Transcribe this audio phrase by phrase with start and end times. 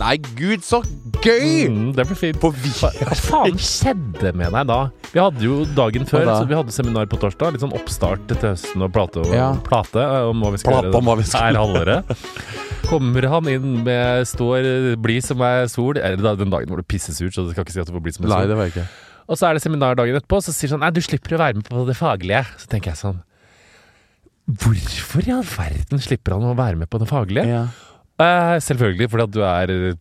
[0.00, 0.78] Nei, gud, så
[1.20, 1.66] gøy!
[1.68, 2.40] Mm, det blir fint.
[2.40, 4.78] Hva faen skjedde med deg da?
[5.10, 6.36] Vi hadde jo dagen før da?
[6.40, 7.52] så Vi hadde seminar på torsdag.
[7.52, 9.50] Litt sånn oppstart til høsten og plate, og, Ja.
[9.66, 12.24] plate eh, om hva vi skal Plate om hva vi gjøre skal her halvåret.
[12.88, 16.88] Kommer han inn med står blid som ei sol Eller da, den dagen hvor det
[16.90, 18.56] pisses ut, så du skal ikke si at du får blid som ei Nei, det
[18.56, 18.86] var ikke.
[19.30, 21.42] Og så er det seminar dagen etterpå, så sier han sånn Nei, du slipper å
[21.44, 22.40] være med på det faglige.
[22.56, 23.20] Så tenker jeg sånn
[24.50, 27.44] Hvorfor i all verden slipper han å være med på det faglige?
[27.46, 27.66] Ja.
[28.20, 29.94] Eh, selvfølgelig fordi at du er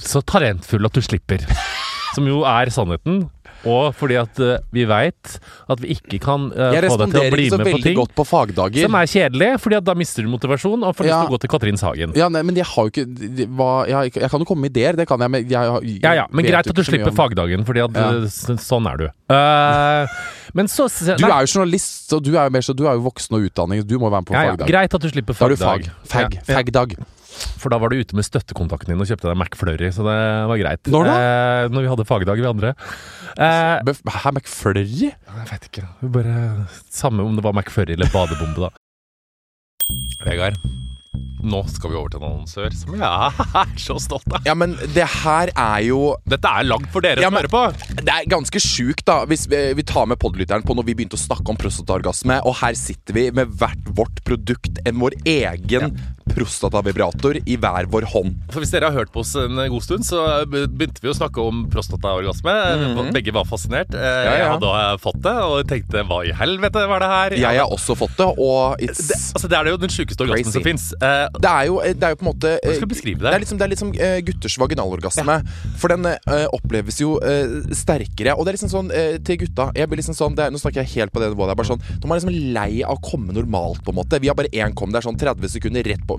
[0.00, 1.44] så talentfull at du slipper.
[2.14, 3.28] Som jo er sannheten.
[3.68, 5.34] Og fordi at uh, vi veit
[5.68, 8.24] at vi ikke kan uh, få deg til å bli med på ting godt på
[8.24, 8.86] fagdager.
[8.86, 11.40] som er kjedelig, fordi at da mister du motivasjon og får lyst til å gå
[11.44, 12.16] til Katrinshagen.
[12.16, 14.72] Ja, nei, men jeg har jo ikke de- hva, jeg, jeg kan jo komme med
[14.72, 17.64] ideer, det kan jeg, men jeg, jeg Ja ja, men greit at du slipper fagdagen,
[17.68, 18.08] fordi at Ja.
[18.24, 19.06] eh, sånn er du.
[19.30, 20.08] Uh,
[20.56, 23.04] men så Du er jo journalist, og du er jo mer så Du er jo
[23.06, 24.68] voksen og utdanning, du må være med på ja, ja, fagdag.
[24.72, 25.90] Greit at du slipper Da er du fagdag.
[26.02, 26.10] fag.
[26.10, 26.34] Fag.
[26.34, 26.56] Ja, ja.
[26.58, 26.96] Fagdag.
[27.60, 30.16] For da var du ute med støttekontakten din og kjøpte deg McFlurry, så det
[30.50, 30.90] var greit.
[30.90, 31.14] Når da?
[31.20, 32.74] Eh, når vi hadde fagdag, vi andre.
[33.38, 34.84] Eh, Hæ, McFlurry?
[35.12, 35.86] jeg vet ikke.
[36.16, 38.72] Bare Samme om det var McFlurry eller badebombe, da.
[40.26, 40.56] Vegard,
[41.42, 44.44] nå skal vi over til en annonsør som jeg er så stolt av.
[44.46, 47.62] Ja, men det her er jo Dette er lagd for dere Ja, som hører på.
[48.04, 51.18] Det er ganske sjukt, da, hvis vi, vi tar med podlytteren på når vi begynte
[51.18, 55.96] å snakke om prostataorgasme, og her sitter vi med hvert vårt produkt, en vår egen
[56.36, 58.36] prostatavibrator i hver vår hånd.
[58.52, 61.42] For Hvis dere har hørt på oss en god stund, så begynte vi å snakke
[61.42, 62.54] om prostataorgasme.
[63.14, 63.92] Begge var fascinert.
[63.92, 64.24] Ja, Mhm.
[64.24, 64.34] ja.
[64.40, 67.30] Jeg hadde eh, fått det og tenkte hva i helvete var det her?
[67.40, 70.62] Jeg har også fått det, og det, altså, det er jo den sjukeste orgasmen som
[70.64, 70.92] fins.
[71.00, 73.30] Eh, det det er jo på en måte Hvordan skal du beskrive det?
[73.30, 75.36] Det er liksom, det er liksom eh, gutters vaginalorgasme.
[75.80, 78.34] For den uh, oppleves jo uh, sterkere.
[78.36, 80.60] Og det er liksom sånn uh, til gutta jeg blir liksom sånn, det er, Nå
[80.60, 81.50] snakker jeg helt på det nivået.
[81.50, 84.20] Det er bare sånn, De er liksom lei av å komme normalt, på en måte.
[84.22, 84.92] Vi har bare én kom.
[84.92, 86.18] Det er sånn 30 sekunder rett på.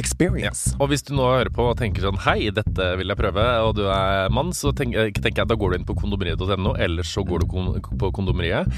[0.00, 0.72] experience.
[0.80, 3.74] Og hvis du nå hører på og tenker sånn Hei, dette vil jeg prøve, og
[3.78, 7.06] du er mann, så tenk, eh, tenker jeg da går du inn på kondomeriet.no, eller
[7.06, 7.70] så går du kon
[8.00, 8.70] på kondomeriet.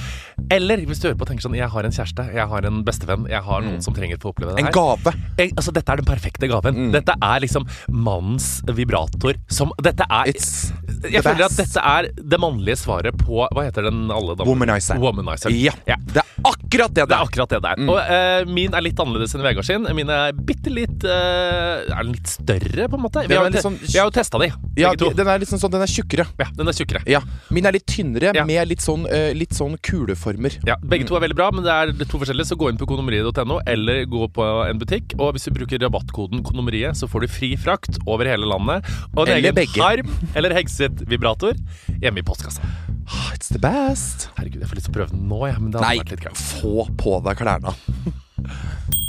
[0.52, 2.82] Eller hvis du hører på og tenker sånn Jeg har en kjæreste, jeg har en
[2.86, 4.70] bestevenn, jeg har noen som trenger å få oppleve det her.
[4.70, 5.14] En gave.
[5.38, 6.80] Jeg, altså, dette er den perfekte gaven.
[6.86, 6.90] Mm.
[6.96, 10.72] Dette er liksom mannens vibrator som Dette er It's
[11.10, 14.50] Jeg føler at dette er det mannlige svaret på Hva heter den alle damer?
[14.50, 15.00] Womanizer.
[15.02, 15.54] Womanizer.
[15.54, 15.74] Ja.
[15.88, 15.98] Ja.
[16.14, 17.80] Det akkurat det Det er akkurat det det er.
[17.80, 17.88] Mm.
[17.92, 19.86] Og eh, min er litt annerledes enn Vegard sin.
[19.96, 23.22] Min er bitte litt eh, Er den litt større, på en måte?
[23.24, 24.98] Vi Den har, er jo litt te- sånn- vi har jo testa de, Ja, begge
[25.04, 25.10] to.
[25.16, 26.26] den er liksom sånn, den er tjukkere.
[26.40, 27.02] Ja, den er tjukkere.
[27.08, 27.20] Ja.
[27.50, 28.44] Min er litt tynnere, Ja.
[28.44, 30.58] med litt sånn, eh, litt sånn kuleformer.
[30.66, 32.46] Ja, Begge to er veldig bra, men det er to forskjellige.
[32.52, 35.14] Så gå inn på kondomeriet.no eller gå på en butikk.
[35.18, 38.84] Og hvis du bruker rabattkoden kondomeriet, så får du fri frakt over hele landet.
[39.16, 39.80] Og en Eller egen begge.
[39.80, 41.54] harm eller Hegset-vibrator
[42.02, 42.60] hjemme i postkassa.
[43.06, 44.28] Ah, It's the best.
[44.38, 46.24] Herregud, jeg får lyst til å prøve den nå, Ja, Men det Nei, vært litt
[46.24, 46.44] greit.
[46.62, 47.74] få på deg klærne.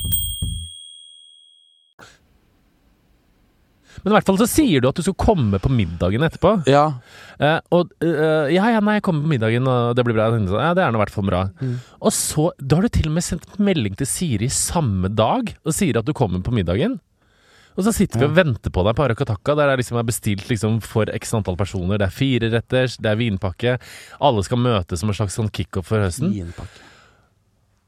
[4.06, 6.51] Men i hvert fall så sier du at du skal komme på middagen etterpå.
[6.69, 6.83] Ja.
[7.42, 10.27] Eh, og eh, ja, ja, nei, jeg kommer på middagen, og det blir bra.
[10.62, 11.39] Ja, det er nå i hvert fall bra.
[11.57, 11.80] Mm.
[12.06, 15.74] Og så Da har du til og med sendt melding til Siri samme dag og
[15.74, 17.00] sier at du kommer på middagen.
[17.75, 20.48] Og så sitter vi og venter på deg på Arakataka, der det liksom er bestilt
[20.50, 22.00] liksom for x antall personer.
[22.00, 23.77] Det er fireretters, det er vinpakke.
[24.24, 26.31] Alle skal møtes som en slags sånn kickoff for høsten.
[26.31, 26.92] Vinpakke.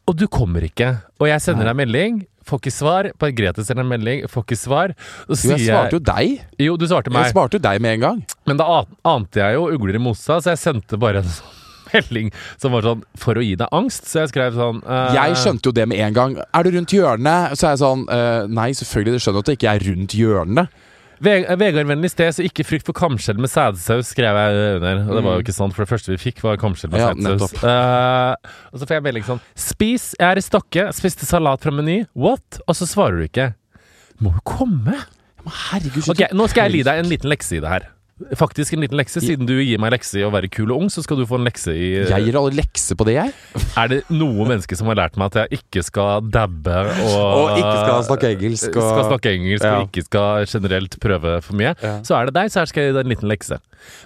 [0.08, 0.94] Og du kommer ikke.
[1.20, 3.10] Og jeg sender deg melding, får ikke svar.
[3.20, 4.94] På Grete sender en melding, får ikke svar.
[5.28, 6.46] Og Jo, jeg svarte jo deg.
[6.64, 7.28] Jo, du svarte meg.
[7.28, 8.22] Jeg svarte jo deg med en gang.
[8.48, 8.68] Men da
[9.08, 11.57] ante jeg jo ugler i mosa, så jeg sendte bare en sånn
[11.94, 12.32] melding
[12.62, 14.08] som var sånn For å gi deg angst.
[14.12, 16.36] Så jeg skrev sånn uh, Jeg skjønte jo det med en gang.
[16.56, 17.56] Er du rundt hjørnet?
[17.60, 20.78] Så er jeg sånn uh, Nei, selvfølgelig, du skjønner at jeg ikke er rundt hjørnet.
[21.18, 25.00] Ve- Vegard-vennlig sted, så ikke frykt for kamskjell med sædsaus, skrev jeg under.
[25.08, 27.08] Og det var jo ikke sant, for det første vi fikk, var kamskjell med Ja,
[27.18, 27.56] sædsaus.
[27.64, 31.74] Uh, og så får jeg melding sånn Spis, jeg er i Stokke, spiste salat fra
[31.74, 32.04] Meny.
[32.14, 32.60] What?
[32.70, 33.48] Og så svarer du ikke.
[34.22, 35.00] Må jo komme!
[35.48, 37.90] Herregud, så Ok, Nå skal jeg gi deg en liten lekse i det her.
[38.38, 39.22] Faktisk en liten lekse.
[39.22, 41.38] Siden du gir meg lekse i å være kul og ung, så skal du få
[41.38, 43.34] en lekse i Jeg gir alle lekse på det, jeg.
[43.78, 47.52] Er det noe menneske som har lært meg at jeg ikke skal dabbe og Og
[47.60, 49.76] ikke skal snakke engelsk, og- Skal snakke engelsk Ja.
[49.78, 52.00] og ikke skal generelt prøve for mye, Ja.
[52.02, 52.50] så er det deg.
[52.52, 53.60] Så her skal jeg gi deg en liten lekse.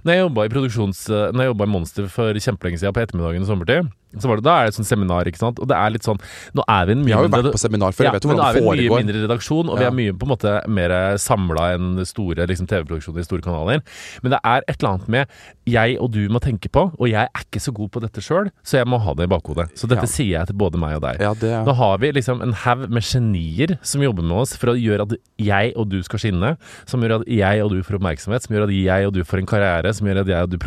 [0.04, 1.06] Når jeg jobba i produksjons...
[1.32, 3.88] Når jeg i Monster for kjempelenge siden på ettermiddagen og sommertid,
[4.20, 5.60] så var det da er det et sånt seminar, ikke sant.
[5.60, 6.20] Og det er litt sånn
[6.58, 8.14] Nå er vi en mye Jeg har jo mindre- vært på seminar før, ja, jeg
[8.14, 9.90] vet jo men nå er vi en mye mindre redaksjon, og vi Ja.
[9.90, 13.82] er mye på en måte mer samla enn store liksom, TV-produksjoner i store kanaler.
[14.24, 15.28] Men det er et eller annet med
[15.66, 18.50] jeg og du må tenke på, og jeg er ikke så god på dette sjøl,
[18.64, 19.70] så jeg må ha det i bakhodet.
[19.78, 20.12] Så dette Ja.
[20.12, 21.20] sier jeg til både meg og deg.
[21.22, 24.56] Ja, det er Nå har vi liksom en haug med genier som jobber med oss
[24.58, 26.58] for å gjøre at jeg og du skal skinne.
[26.86, 29.40] Som gjør at jeg og du får oppmerksomhet, som gjør at jeg og du får
[29.40, 29.94] en karriere.
[29.94, 30.58] Som gjør at jeg og du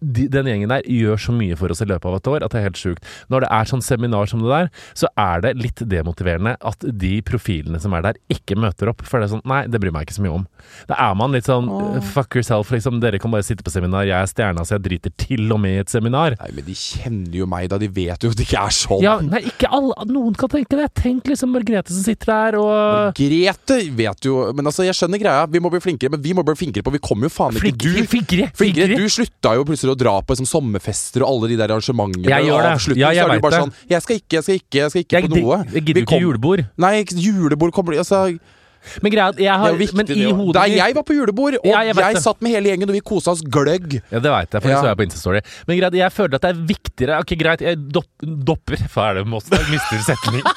[0.00, 2.54] de, Den gjengen der gjør så mye for oss i løpet av et år at
[2.54, 3.06] det er helt sjukt.
[3.32, 7.14] Når det er sånn seminar som det der, så er det litt demotiverende at de
[7.26, 9.04] profilene som er der, ikke møter opp.
[9.06, 10.44] For det er sånn Nei, det bryr meg ikke så mye om.
[10.90, 11.68] Da er man litt sånn
[12.12, 12.98] fuck yourself, liksom.
[13.02, 15.78] Dere kan bare sitte på seminar, jeg er stjerna, så jeg driter til og med
[15.78, 16.36] i et seminar.
[16.42, 17.78] Nei, men de kjenner jo meg, da.
[17.80, 19.04] De vet jo at det ikke er sånn.
[19.04, 19.96] Ja, nei, ikke alle.
[20.10, 20.90] Noen kan tenke det.
[20.98, 22.68] Tenk liksom Margrethe som sitter der og
[23.18, 25.46] Margrethe vet jo Men altså, jeg skjønner greia.
[25.50, 27.64] Vi må bli flinkere, men vi må bli flinkere på Vi kommer jo faen ikke
[27.68, 28.98] Flinkere, du Flinkere, flinkere.
[28.98, 32.28] Du slutta jo plutselig å dra på liksom, sommerfester og alle de der arrangementene.
[32.28, 32.72] Jeg gjør det.
[32.76, 33.60] Avsluttende, Ja, jeg så er bare det.
[33.64, 35.58] sånn Jeg skal ikke, jeg skal ikke, jeg skal ikke Jeg, på noe.
[35.72, 36.64] jeg gidder ikke julebord.
[36.76, 36.92] Nei,
[37.28, 38.22] julebord kommer altså,
[39.02, 41.16] Men greia jeg har, Det er jo viktig, Men i hodet Da jeg var på
[41.16, 43.98] julebord, og Ja, jeg jeg, satt med hele gjengen, og vi kosa oss gløgg.
[44.10, 44.80] Ja, det veit jeg, for det Ja.
[44.82, 45.42] så jeg på Instastory.
[45.66, 49.20] Men greit, jeg føler at det er viktigere Ok, greit, jeg dopp, dopper Hva er
[49.20, 49.50] det med oss?
[49.52, 50.42] Jeg mister setning.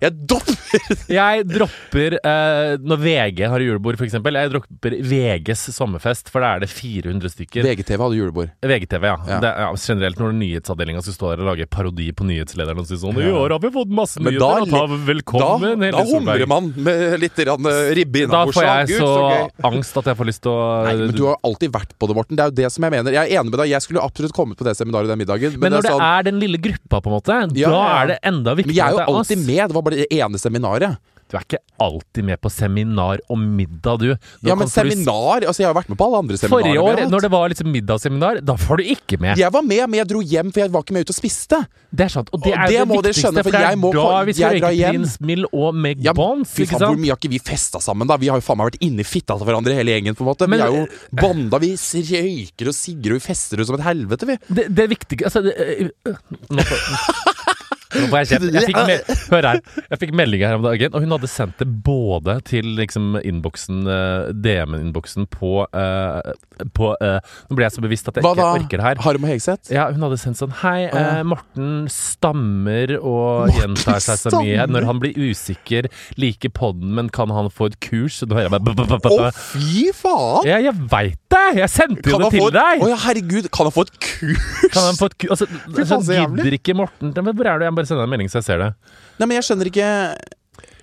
[0.00, 4.16] Jeg dopper Jeg dropper uh, når VG har julebord, f.eks.
[4.16, 7.64] Jeg dropper VGs sommerfest, for da er det 400 stykker.
[7.66, 8.52] VGTV hadde julebord.
[8.64, 9.16] VGTV, ja.
[9.28, 9.40] Ja.
[9.42, 12.98] Det ja generelt når nyhetsavdelinga skal stå der og lage parodi på nyhetslederen og si
[13.00, 16.70] sånn I år har vi fått masse nyheter, da ta velkommen da da humrer man
[16.76, 19.44] med litt grann, ribbe ribbe Da får jeg Gud, så gøy.
[19.70, 22.16] angst at jeg får lyst til å Nei, men Du har alltid vært på det,
[22.18, 22.36] Morten.
[22.38, 23.16] Det er jo det som jeg mener.
[23.16, 23.70] Jeg er enig med deg.
[23.74, 25.56] Jeg skulle absolutt kommet på det seminaret den middagen.
[25.56, 27.70] Men, Men når det det er sånn, er den lille gruppa, på en måte, Ja,
[27.70, 28.70] da er det enda viktigere.
[28.70, 29.62] men jeg er jo det alltid med.
[29.62, 30.98] Det var bare det ene seminaret.
[31.30, 34.08] Du er ikke alltid med på seminar og middag, du.
[34.42, 36.66] Nå Ja, men seminar Altså, jeg har vært med på alle andre seminarer.
[36.66, 39.38] Forrige år, når det var liksom middagsseminar, da får du ikke med.
[39.38, 41.60] Jeg var med, men jeg dro hjem, for jeg var ikke med ut og spiste.
[41.94, 42.32] Det er sant.
[42.34, 44.34] Og det Og er det det må dere skjønne, for er jeg må da vi
[44.34, 44.90] skal røyke.
[44.90, 48.10] Prins Mill og Meg Ja, Bonds, ikke faen, hvor mye har ikke vi festa sammen,
[48.10, 48.18] da?
[48.18, 50.50] Vi har jo faen meg vært inni fitta til hverandre, hele gjengen, på en måte.
[50.50, 50.86] Men- vi er jo
[51.22, 54.38] bonda, vi røyker og sigger og vi fester ut som et helvete, vi.
[54.50, 56.16] Det, det viktig, Altså det, øh, øh,
[57.90, 58.50] jeg.
[58.54, 58.96] Jeg fikk, me
[59.32, 59.60] hør her.
[59.90, 63.82] Jeg fikk melding her om dagen, og hun hadde sendt det både til liksom innboksen
[63.90, 66.32] eh, DM-innboksen på, uh,
[66.76, 68.50] på uh, Nå ble jeg så bevisst at jeg Hva ikke da?
[68.58, 69.02] orker det her.
[69.06, 69.72] Harm Hegseth?
[69.74, 74.68] Ja, hun hadde sendt sånn Hei, uh, Morten stammer og Morten gjentar seg så mye.
[74.70, 75.90] Når han blir usikker,
[76.20, 78.20] liker podden, men kan han få et kurs?
[78.26, 80.48] Nå hører jeg bare Å, fy faen!
[80.48, 81.46] Ja, jeg veit det!
[81.60, 82.84] Jeg sendte jo det til deg!
[82.84, 84.48] Å ja, herregud, kan han få et kurs?
[84.70, 85.32] Kan han få et kurs?
[85.34, 87.66] Altså, faen, så så gidder ikke Morten Hvor er du?
[87.66, 88.70] Jeg bare sende deg en melding så jeg ser det.
[89.18, 89.90] Nei, men jeg skjønner ikke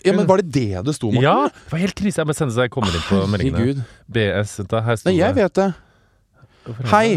[0.08, 1.24] Ja, men Var det det det sto, Morten?
[1.26, 1.50] Ja!
[1.54, 2.22] Det var helt krise.
[2.22, 3.86] Jeg må sende så jeg kommer inn på meldingene.
[4.12, 5.72] BS, da, her står Nei, jeg vet det.
[6.92, 7.08] Hei.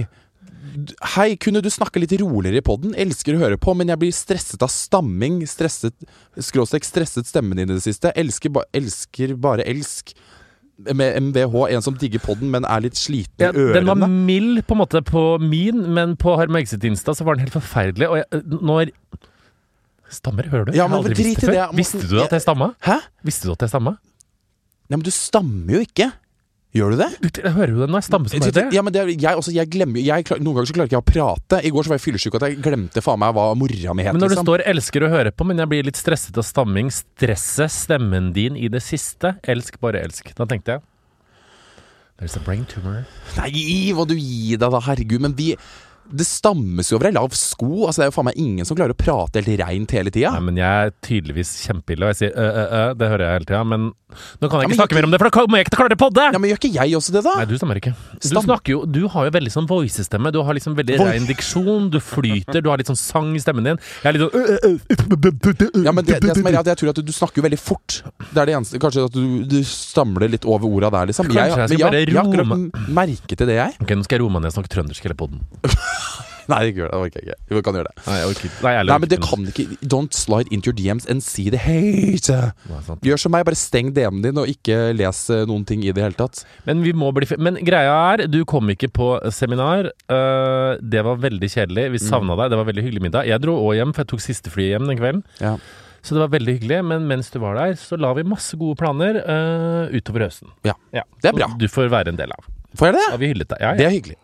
[1.16, 2.92] Hei, kunne du snakke litt roligere i podden?
[2.98, 5.40] Elsker å høre på, men jeg blir stresset av stamming.
[5.48, 5.96] Stresset
[6.38, 8.12] Skråstrek stresset stemmen din i det siste.
[8.20, 10.12] Elsker, ba, elsker bare elsk.
[10.96, 13.74] Med MVH, en som digger podden, men er litt sliten Ja, ørene.
[13.82, 17.36] den var mild på en måte på min, men på Harm Exit Insta så var
[17.36, 18.08] den helt forferdelig.
[18.08, 18.92] Og jeg, når
[20.10, 20.72] Stammer, hører du?
[20.74, 21.76] Ja, men aldri drit visst i det det, før.
[21.78, 22.72] Visste du at jeg stamma?
[22.82, 22.96] Hæ?
[23.26, 23.92] Visste du at jeg stamma?
[24.90, 26.10] Nei, men du stammer jo ikke.
[26.74, 27.06] Gjør du det?
[27.18, 28.62] Du, jeg hører jo det når jeg stammer som bare.
[28.74, 31.02] Ja, men det jeg, også, jeg glemmer jeg, klar- Noen ganger så klarer ikke jeg
[31.02, 31.58] å prate.
[31.66, 34.14] I går så var jeg fyllesyk at jeg glemte faen meg hva mora mi het.
[34.14, 34.46] Men når det liksom.
[34.46, 38.54] står 'elsker å høre på', men jeg blir litt stresset av stamming, stresse stemmen din
[38.56, 40.30] i det siste, elsk, bare elsk.
[40.34, 40.80] Da tenkte jeg
[42.20, 43.06] There's a brain tumor.
[43.38, 45.22] Nei, hva du gir deg da, herregud.
[45.24, 45.56] Men vi
[46.10, 47.86] Det stammes jo over ei lav sko.
[47.86, 50.32] Altså Det er jo faen meg ingen som klarer å prate helt reint hele tida.
[50.42, 53.46] Men jeg er tydeligvis kjempeille, og jeg sier ø, ø, ø, det hører jeg hele
[53.46, 53.60] tida.
[53.70, 53.84] Men
[54.42, 55.78] nå kan jeg ikke ja, snakke mer om det, for da kommer jeg ikke til
[55.78, 56.24] å klare det podde!
[56.34, 57.34] Ja, men gjør ikke jeg også det, da?
[57.38, 57.92] Nei, du stemmer ikke.
[58.18, 60.32] Du Stam- snakker jo Du har jo veldig sånn voicestemme.
[60.34, 61.86] Du har liksom veldig Voi- rein diksjon.
[61.94, 62.58] Du flyter.
[62.66, 63.78] Du har litt sånn sang i stemmen din.
[64.02, 67.02] Jeg er litt sånn Ja, men det, det som er at Jeg tror at du,
[67.06, 68.00] du snakker jo veldig fort.
[68.32, 71.30] Det er det eneste Kanskje at du, du stamler litt over orda der, liksom.
[71.30, 73.78] Kanskje jeg jeg, bare jeg har roe akkurat merke til det, jeg.
[73.78, 75.46] Ok, nå skal jeg roe meg ned og snakke trøndersk hele podden.
[76.50, 77.00] Nei, ikke gjør det.
[77.00, 77.56] Orker jeg ikke.
[77.56, 78.04] Vi kan gjøre det.
[78.06, 78.52] Nei, jeg orker.
[78.64, 81.60] Nei, jeg Nei, men det kan ikke Don't slide into your DMs and see the
[81.60, 82.38] hate.
[82.70, 83.04] Nei, sant.
[83.06, 86.04] Gjør som meg, bare steng DM-en din, og ikke les eh, noen ting i det
[86.04, 86.44] hele tatt.
[86.68, 89.90] Men vi må bli Men greia er, du kom ikke på seminar.
[90.10, 91.88] Uh, det var veldig kjedelig.
[91.96, 92.52] Vi savna deg.
[92.52, 93.28] Det var veldig hyggelig middag.
[93.30, 95.24] Jeg dro òg hjem, for jeg tok siste fly hjem den kvelden.
[95.42, 95.56] Ja.
[96.00, 96.80] Så det var veldig hyggelig.
[96.92, 100.52] Men mens du var der, så la vi masse gode planer uh, utover høsten.
[100.66, 100.76] Ja.
[100.96, 101.04] Ja.
[101.20, 101.52] Det er bra.
[101.60, 102.48] Du får være en del av.
[102.78, 103.06] Får jeg det?
[103.08, 103.62] Ja, vi hyllet deg.
[103.64, 104.18] Ja, Det er hyggelig.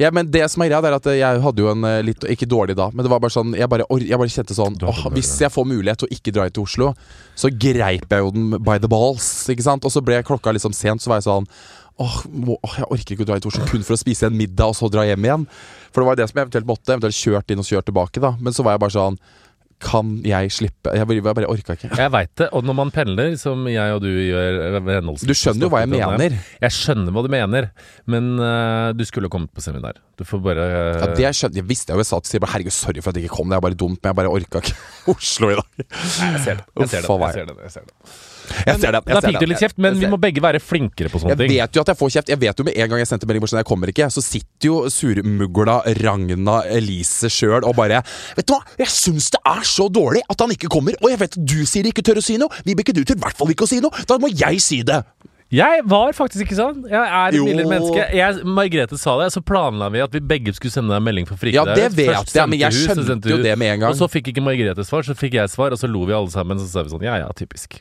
[0.00, 2.48] Ja, men det som er greia, er at jeg hadde jo en eh, litt Ikke
[2.48, 5.34] dårlig da, men det var bare sånn Jeg bare, jeg bare kjente sånn åh, Hvis
[5.42, 6.94] jeg får mulighet til å ikke dra hit til Oslo,
[7.36, 9.84] så greip jeg jo den by the balls, ikke sant?
[9.84, 11.50] Og så ble klokka liksom sent, så var jeg sånn
[12.00, 12.16] Åh,
[12.56, 14.72] åh, jeg orker ikke å dra hit til Oslo kun for å spise en middag
[14.72, 15.42] og så dra hjem igjen.
[15.92, 16.94] For det var jo det som jeg eventuelt måtte.
[16.94, 18.30] Eventuelt kjørt inn og kjørt tilbake, da.
[18.40, 19.18] Men så var jeg bare sånn
[19.80, 21.90] Kan jeg slippe Jeg bare, jeg bare orka ikke.
[21.96, 22.48] Jeg veit det.
[22.56, 24.58] Og når man pendler, som jeg og du gjør
[25.22, 26.36] Du skjønner jo hva jeg mener.
[26.60, 27.70] Jeg skjønner hva du mener,
[28.10, 30.00] men uh, du skulle kommet på seminar.
[30.20, 32.04] Du får bare uh, Ja, det jeg, skjønner, jeg visste jeg jo.
[32.04, 33.48] Jeg sa til Siri herregud, sorry for at jeg ikke kom.
[33.48, 34.76] Det er bare dumt, men jeg bare orka ikke
[35.16, 35.70] Oslo i dag.
[35.80, 36.68] Nei, jeg ser det.
[36.84, 37.16] Jeg ser det.
[37.24, 37.96] Jeg ser det, jeg ser det.
[38.66, 39.02] Jeg ser det.
[39.06, 41.42] jeg Da fikk du litt kjeft, men vi må begge være flinkere på sånne Jeg
[41.42, 41.54] ting.
[41.56, 42.32] vet jo at jeg får kjeft.
[42.34, 44.24] Jeg vet jo med en gang jeg sendte melding bort sånn, jeg kommer ikke, så
[44.24, 48.02] sitter jo surmugla Ragna Elise sjøl og bare
[48.36, 51.20] Vet du hva, jeg syns det er så dårlig at han ikke kommer, og jeg
[51.22, 52.50] vet at du sier ikke tør å si noe.
[52.66, 54.06] Vibeke, du tør i hvert fall ikke å si noe.
[54.08, 55.02] Da må jeg si det.
[55.50, 56.84] Jeg var faktisk ikke sånn.
[56.86, 58.02] Jeg er et mildere menneske.
[58.14, 61.26] Jeg, Margrethe sa det, så planla vi at vi begge skulle sende deg en melding
[61.26, 63.80] for frike Ja, det vet Først jeg, men jeg skjønte sendte jo det med en
[63.82, 63.90] gang.
[63.90, 66.30] Og så fikk ikke Margrethe svar, så fikk jeg svar, og så lo vi alle
[66.30, 66.60] sammen.
[66.62, 67.80] Så sa vi sånn ja ja, typisk.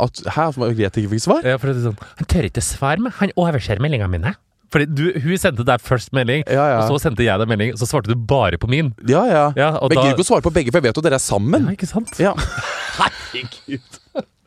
[0.00, 1.46] At, hæ, Margrethe ikke fikk svar?
[1.46, 4.34] Ja, for det er sånn, Han tør ikke svare meg, han overser meldingene mine.
[4.70, 6.82] Fordi du, Hun sendte deg først melding, Ja, ja.
[6.82, 8.92] og så sendte jeg deg melding, og så svarte du bare på min.
[9.08, 9.46] Ja, ja.
[9.58, 11.18] Ja, og Men jeg gidder ikke å svare på begge, for jeg vet jo dere
[11.18, 11.66] er sammen.
[11.66, 12.14] Ja, ikke sant?
[12.22, 12.36] Ja.
[13.00, 13.98] Herregud.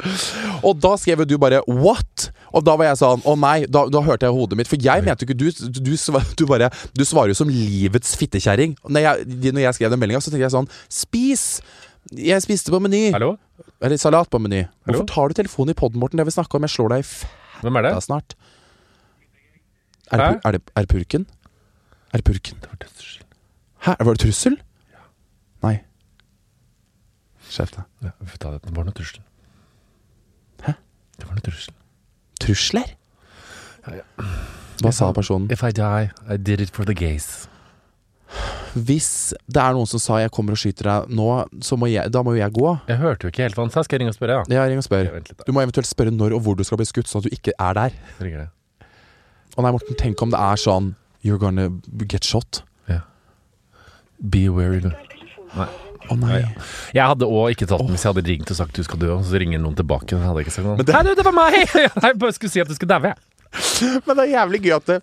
[0.68, 3.70] Og da skrev du bare 'what?' Og da var jeg sånn 'å nei'.
[3.72, 4.68] Da, da hørte jeg hodet mitt.
[4.68, 5.48] For jeg mente jo ikke du,
[5.80, 5.96] du,
[6.38, 8.76] du bare Du svarer jo som livets fittekjerring.
[8.90, 11.62] Når jeg, når jeg skrev den meldinga, så tenkte jeg sånn 'spis'.
[12.12, 13.12] Jeg spiste på Meny.
[13.16, 13.38] Hallo?
[13.82, 14.66] Eller salat på Meny.
[14.86, 16.20] Hvorfor tar du telefonen i poden, Morten?
[16.20, 16.66] Det vi snakke om.
[16.68, 17.94] Jeg slår deg i Hvem er det?
[18.04, 18.36] snart.
[20.12, 21.26] Er det, er, det, er det purken?
[22.14, 22.60] Er det purken?
[22.62, 23.24] Det var dødsskill.
[23.88, 24.58] Hæ, var det trussel?
[25.64, 25.78] Nei.
[27.50, 27.86] Skjerp deg.
[28.04, 28.60] Ja, vi får ta det.
[28.68, 29.24] Det var noe trussel.
[30.68, 30.76] Hæ?
[31.18, 31.74] Det var noe trussel.
[32.44, 32.94] Trusler?
[33.88, 34.28] Ja, ja.
[34.84, 35.50] Hva sa personen?
[35.52, 37.48] If I die, I did it for the gays.
[38.74, 42.10] Hvis det er noen som sa 'jeg kommer og skyter deg nå', så må jeg,
[42.12, 42.80] da må jo jeg gå.
[42.88, 43.84] Jeg hørte jo ikke helt hva han sa.
[43.84, 44.46] Skal jeg ringe og spørre?
[44.50, 44.64] Ja.
[44.64, 45.46] Ja, ring og spør.
[45.46, 47.54] Du må eventuelt spørre når og hvor du skal bli skutt, sånn at du ikke
[47.60, 47.92] er der.
[48.20, 48.50] Jeg ringer det.
[49.58, 51.70] Å nei, Morten, tenk om det er sånn 'you're gonna
[52.08, 52.64] get shot'.
[54.30, 54.80] Be aware.
[54.80, 54.90] du.
[55.58, 55.68] Nei.
[56.10, 56.32] Å nei.
[56.40, 56.48] Ja, ja.
[56.94, 59.10] Jeg hadde òg ikke tatt den hvis jeg hadde ringt og sagt du skal dø,
[59.18, 60.16] og så ringer noen tilbake.
[60.20, 60.78] Hadde jeg ikke sagt noe.
[60.78, 61.68] Men det- Nei, du, det var meg!
[62.04, 63.14] Jeg bare skulle si at du skulle daue.
[64.08, 65.02] Men det er jævlig gøy at det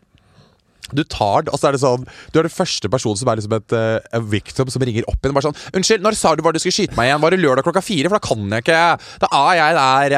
[0.91, 3.39] du tar det, og så er det sånn Du er den første personen som er
[3.39, 5.37] liksom et uh, victim som ringer opp igjen.
[5.37, 7.23] Bare sånn 'Unnskyld, når sa du bare du skulle skyte meg igjen?
[7.23, 8.11] Var det lørdag klokka fire?
[8.11, 8.83] For da kan jeg ikke.
[9.23, 10.17] Da er jeg der.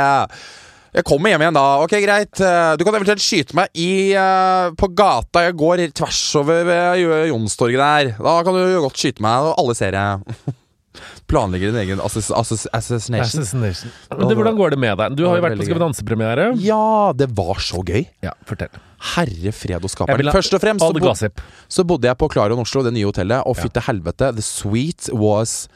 [0.92, 1.66] Jeg kommer hjem igjen da.
[1.80, 2.40] Ok, greit.
[2.40, 5.46] Eh, Du kan eventuelt skyte meg i, uh, på gata.
[5.46, 8.10] Jeg går tvers over ved Jonstorget der.
[8.20, 10.20] Da kan du godt skyte meg, og alle ser jeg.
[11.32, 13.40] Planlegger din egen assass assass assassination.
[13.40, 13.92] Assassination.
[14.12, 15.16] Men det, hvordan går det med deg?
[15.16, 16.50] Du har jo vært på Skal vi danse-premiere.
[16.60, 18.04] Ja, det var så gøy.
[18.20, 18.68] Ja, fortell.
[19.02, 21.30] Herre fred og Jeg ha Først og fremst så bod,
[21.68, 23.62] så bodde jeg på Clarion Oslo, det nye hotellet, og Ja.
[23.64, 24.32] fytte helvete.
[24.32, 25.68] The suite was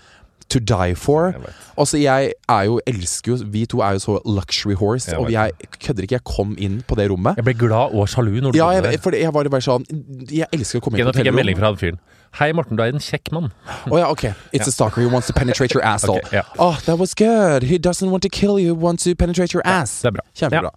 [0.49, 1.35] to die for.
[1.77, 5.11] Og så Altså, jeg er jo, elsker jo Vi to er jo så luxury horse,
[5.11, 6.13] Jeg og jeg kødder ikke.
[6.13, 7.37] Jeg kom inn på det rommet.
[7.37, 8.99] Jeg ble glad og sjalu når du Ja, kom jeg, der.
[8.99, 9.85] for jeg var bare sånn
[10.31, 11.99] Jeg elsker å komme inn på Nå på fikk jeg melding fra fyren.
[12.39, 13.51] Hei, Morten, du er en kjekk mann.
[13.87, 14.35] Å ja, ok.
[14.53, 16.19] It's a stalker who wants to penetrate your asshole.
[16.19, 16.43] Okay, yeah.
[16.59, 17.63] Oh, that was good.
[17.65, 20.03] He doesn't want to kill you, wants to penetrate your ass.
[20.03, 20.23] Det er bra.
[20.35, 20.71] Kjempebra.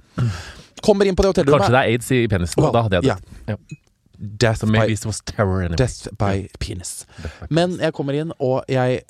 [0.85, 1.67] Kommer inn på det hotellrommet.
[1.67, 2.61] Kanskje det er aids i penisen.
[2.63, 3.15] Well, da hadde jeg det.
[3.15, 3.55] Yeah.
[3.55, 3.79] Ja.
[4.19, 5.75] Death by.
[5.79, 7.05] Death by penis.
[7.49, 9.01] Men jeg kommer inn, og jeg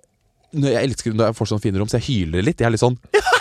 [0.51, 2.57] når Jeg elsker når jeg får sånne fine rom, så jeg hyler litt.
[2.61, 2.95] Jeg er litt sånn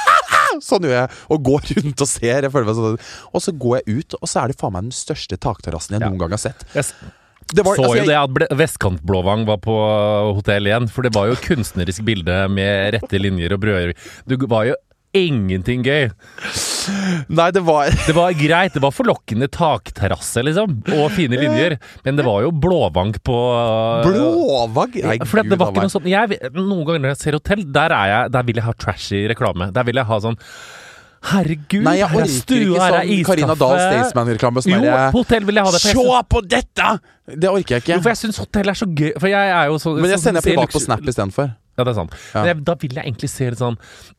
[0.65, 1.13] Sånn gjør jeg.
[1.33, 2.43] Og går rundt og ser.
[2.45, 2.99] Jeg føler meg sånn
[3.33, 6.03] Og så går jeg ut, og så er det faen meg den største takterrassen jeg
[6.05, 6.09] Ja.
[6.11, 6.65] noen gang har sett.
[6.77, 6.93] Yes.
[7.49, 9.75] Det var, så altså, jo jeg- det at ble- Vestkantblåvang var på
[10.37, 13.95] hotell igjen, for det var jo kunstnerisk bilde med rette linjer og brød.
[14.29, 14.75] Du var jo
[15.27, 16.09] ingenting gøy.
[17.29, 22.17] Nei, det var Det var greit, det var forlokkende takterrasse, liksom, og fine linjer, men
[22.19, 24.09] det var jo blåvang på Blåvank?
[24.09, 24.99] Blåvagg!
[25.05, 27.95] Nei, For det var ikke noe sånt jeg, Noen ganger når jeg ser hotell, der,
[27.95, 29.71] er jeg, der vil jeg ha trashy reklame.
[29.75, 30.39] Der vil jeg ha sånn
[31.29, 34.03] Herregud, Nei, jeg her er stua, her er sånn Karina Dahl iskaffe.
[34.07, 34.63] Staysman-reklame.
[34.71, 35.81] Jo, på hotell vil jeg ha det.
[35.83, 36.91] Se på dette!
[37.29, 37.97] Det orker jeg ikke.
[37.97, 39.11] jo, for jeg syns hotell er så gøy.
[39.19, 41.51] For jeg er jo så Men jeg sånn sender privat på Snap istedenfor.
[41.79, 42.15] Ja, det er sant.
[42.35, 42.43] Ja.
[42.43, 43.77] Men jeg, da vil jeg egentlig se litt sånn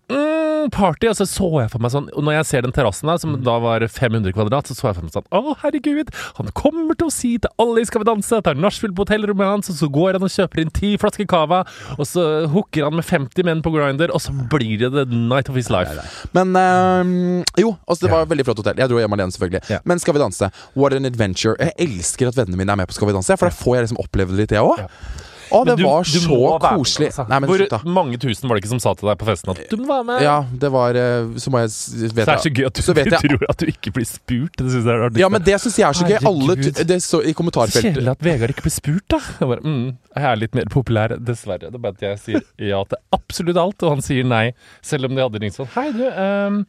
[0.10, 3.10] mm, party, og så så jeg for meg sånn Og når jeg ser den terrassen
[3.12, 6.52] der, som da var 500 kvadrat, så så jeg for meg sånn Å, herregud, han
[6.58, 9.06] kommer til å si til alle i Skal vi danse at det er nachspiel på
[9.06, 11.62] hotellrommet hans, og så går han og kjøper inn ti flasker cava,
[11.98, 15.52] og så hooker han med 50 menn på Grinder, og så blir det the night
[15.52, 15.94] of his life.
[16.36, 18.80] Men øh, jo, altså det var et veldig flott hotell.
[18.80, 19.64] Jeg dro hjem alene, selvfølgelig.
[19.72, 19.82] Ja.
[19.90, 20.52] Men Skal vi danse?
[20.80, 21.56] What an adventure.
[21.60, 23.88] Jeg elsker at vennene mine er med på Skal vi danse, for da får jeg
[23.88, 24.86] liksom oppleve det litt, jeg òg.
[25.52, 27.08] Å, det du- var du så koselig.
[27.08, 27.26] med, altså.
[27.30, 29.50] Nei, men Hvor slutt, mange tusen var det ikke som sa til deg på festen
[29.54, 30.22] at du må være med?
[30.22, 32.82] Ja, det var øh, Så må jeg vet Så det er så gøy at du,
[32.94, 34.54] du jeg- tror at du ikke blir spurt.
[34.60, 35.20] Det synes jeg er.
[35.24, 36.18] Ja, men det syns jeg er så gøy.
[36.22, 36.74] Alle Herregud.
[36.80, 37.94] t- Det så, i kommentarfeltet.
[37.96, 39.20] kjedelig at Vegard ikke blir spurt, da.
[39.40, 41.70] Jeg, bare, mm, jeg er litt mer populær, dessverre.
[41.70, 44.54] Det er bare at jeg sier ja til absolutt alt, og han sier nei.
[44.82, 46.06] Selv om de hadde ringt sånn Hei, du.
[46.10, 46.62] ehm,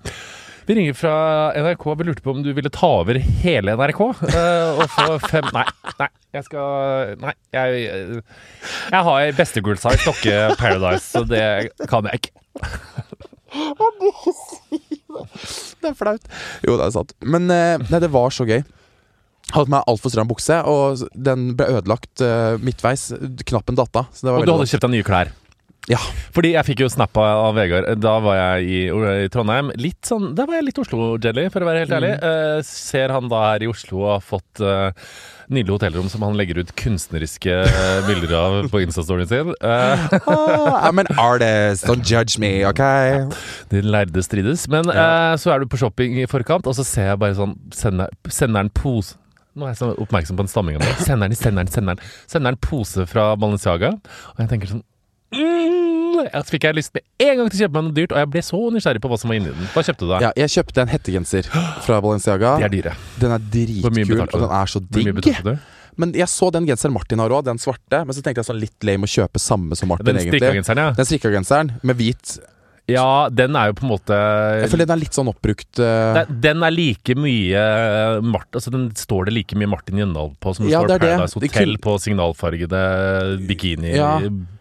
[0.70, 1.14] vi ringer fra
[1.62, 1.94] NRK.
[1.98, 4.00] Vi lurte på om du ville ta over hele NRK
[4.30, 5.66] eh, og få fem Nei,
[5.98, 6.08] nei.
[6.36, 7.32] Jeg skal Nei.
[7.56, 7.88] Jeg,
[8.92, 12.32] jeg har bestegulsa i Stokke Paradise, så det kan jeg ikke.
[15.80, 16.30] Det er flaut.
[16.62, 17.16] Jo, det er sant.
[17.18, 18.62] Men eh, nei, det var så gøy.
[19.50, 23.08] Hadde på meg altfor stram bukse, og den ble ødelagt eh, midtveis.
[23.50, 24.12] Knappen datt av.
[24.14, 25.34] Så det var Og du hadde kjøpt deg nye klær.
[25.90, 25.98] Ja.
[26.34, 27.88] Fordi jeg fikk jo snappa av Vegard.
[27.98, 28.80] Da var jeg i,
[29.24, 29.72] i Trondheim.
[29.80, 32.14] Litt sånn, Da var jeg litt Oslo-jelly, for å være helt ærlig.
[32.30, 34.90] Eh, ser han da her i Oslo og har fått uh,
[35.50, 39.50] nydelig hotellrom som han legger ut kunstneriske uh, bilder av på Insta-storyen sin.
[39.60, 42.82] Eh, ah, I'm an artist, don't judge me, OK?
[43.70, 44.68] de lærde strides.
[44.70, 47.56] Men eh, så er du på shopping i forkant, og så ser jeg bare sånn
[47.74, 49.16] Sender, sender en pose
[49.58, 50.90] nå er jeg så oppmerksom på den stamminga mi.
[51.02, 52.10] Sender den, sender den, sender den.
[52.30, 54.84] Sender en pose fra Balenciaga, og jeg tenker sånn
[56.32, 58.22] mm, Så fikk jeg lyst med en gang til å kjøpe meg noe dyrt, og
[58.22, 59.68] jeg ble så nysgjerrig på hva som var inni den.
[59.74, 60.20] Hva kjøpte du da?
[60.26, 61.50] Ja, jeg kjøpte en hettegenser
[61.86, 62.54] fra Balenciaga.
[62.60, 62.94] De er dyre.
[63.20, 65.52] Den er dritkul, og den er så digg.
[66.00, 68.04] Men jeg så den genseren Martin har òg, den svarte.
[68.06, 70.40] Men så tenkte jeg sånn litt lame å kjøpe samme som Martin, Den egentlig.
[70.40, 70.92] ja.
[70.96, 72.38] Den strikka genseren med hvit.
[72.90, 74.16] Ja, den er jo på en måte
[74.64, 75.78] Jeg føler den er litt sånn oppbrukt.
[75.78, 76.22] Uh...
[76.42, 77.60] Den- er like mye
[78.26, 80.98] Mart, altså Den står det like mye Martin Jøndal på som det Ja, står det.
[81.04, 82.82] Paradise Det Hotel kun- på signalfargede
[83.48, 84.18] bikini Ja,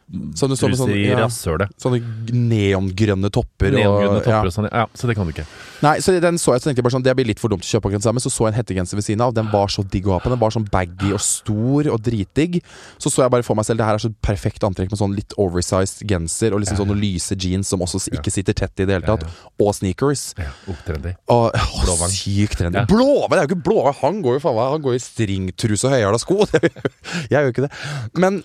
[0.10, 2.00] Som sånne, sånne, sånn, ja, sånne
[2.34, 3.75] neongrønne topper.
[3.75, 4.50] Neongrønne og, topper ja.
[4.50, 4.68] og sånn.
[4.72, 5.45] Ja, så det kan du ikke.
[5.86, 7.63] Nei, så den så jeg, så tenkte jeg bare sånn Det blir litt for dumt
[7.63, 8.24] å kjøpe akkurat sammen.
[8.24, 9.36] Så så jeg en hettegenser ved siden av.
[9.38, 10.32] Den var så digg å ha på.
[10.34, 12.58] Den var sånn baggy og stor og dritdigg.
[12.98, 15.13] Så så jeg bare for meg selv det her er så perfekt antrekk med sånn
[15.13, 16.84] litt oversized genser og liksom Ja.
[16.84, 19.30] sånne lyse jeans som også ikke sitter tett i det hele Ja, tatt.
[19.62, 20.34] Og sneakers.
[20.41, 21.13] Ja, opptrendy.
[21.30, 22.10] Blåvang.
[22.17, 22.82] sykt trendy.
[22.82, 22.89] Ja.
[22.89, 23.30] Blåvang!
[23.30, 24.00] Det er jo ikke blåvang!
[24.02, 26.41] Han går jo faen meg Han går i stringtruse og høyhæla sko.
[27.30, 27.76] jeg gjør jo ikke det.
[28.17, 28.41] Men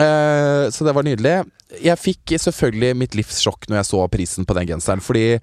[0.00, 1.36] eh, Så det var nydelig.
[1.84, 5.38] Jeg fikk selvfølgelig mitt livs sjokk når jeg så prisen på den genseren, fordi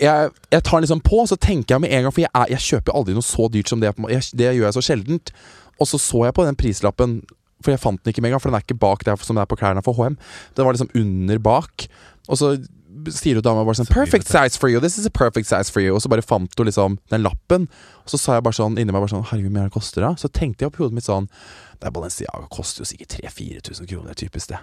[0.00, 2.50] jeg, jeg tar den liksom på, så tenker jeg med en gang For jeg, er,
[2.56, 3.94] jeg kjøper aldri noe så dyrt som det.
[4.12, 5.32] Jeg, det gjør jeg så sjeldent.
[5.80, 7.18] Og så så jeg på den prislappen,
[7.64, 8.42] for jeg fant den ikke med en gang.
[8.42, 10.18] For den er ikke bak der som det er på klærne for HM.
[10.56, 11.86] Den var liksom under bak.
[12.26, 12.56] Og så
[13.12, 14.80] sier jo dama bare sånn Perfect size for you!
[14.82, 15.94] This is a perfect size for you!
[15.94, 17.68] Og så bare fant hun liksom den lappen.
[18.04, 20.06] Og så sa jeg bare sånn inni meg bare sånn Herregud, hvor mye det koster
[20.06, 20.14] da?
[20.20, 21.28] Så tenkte jeg oppi hodet mitt sånn
[21.76, 24.60] Det er Balenciaga koster jo sikkert 3000-4000 kroner, typisk det.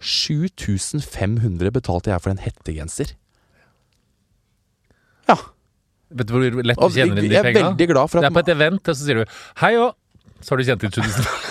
[0.00, 3.12] 7500 betalte jeg for en hettegenser.
[5.28, 5.36] Ja.
[6.10, 8.34] Vet du hvor lett du tjener inn de jeg er veldig glad for Det er
[8.34, 9.92] på et event, og så sier du hei òg.
[10.40, 11.49] Så har du tjent inn 1000.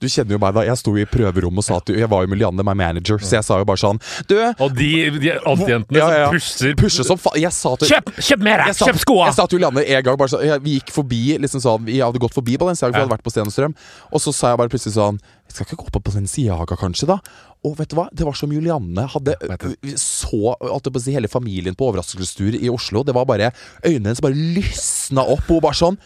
[0.00, 0.64] Du kjenner jo meg, da.
[0.66, 3.38] Jeg sto i prøverommet og sa at jeg var jo med Lianne, my manager, så
[3.38, 7.06] jeg sa jo bare sånn Du, Og de, de antijentene Ja, ja, som pusher pushe
[7.06, 7.40] som faen.
[7.42, 8.64] Jeg sa til Kjøp, kjøp mer!
[8.70, 9.28] Jeg sa, Kjøp skoa!
[9.30, 12.00] Jeg sa til Julianne en gang bare sånn jeg, Vi gikk forbi liksom sånn Vi
[12.02, 13.50] hadde gått forbi Balenciaga, for vi hadde vært på Sten
[14.12, 17.18] og så sa jeg bare plutselig sånn Jeg skal ikke gå på Balenciaga, kanskje, da?
[17.62, 18.08] Og vet du hva?
[18.10, 19.36] Det var som Julianne hadde
[20.00, 20.54] så
[20.98, 23.04] si, hele familien på overraskelsestur i Oslo.
[23.06, 23.52] Det var bare
[23.84, 26.00] Øynene hennes bare lysna opp, og hun bare sånn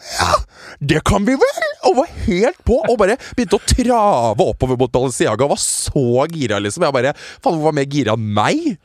[0.00, 0.32] ja,
[0.80, 1.69] det kan vi vel!
[1.90, 5.46] Og var helt på, og bare begynte å trave oppover mot Balenciaga.
[5.46, 6.86] Og var så gira, liksom.
[6.86, 8.76] Jeg bare Faen, hun var mer gira enn meg!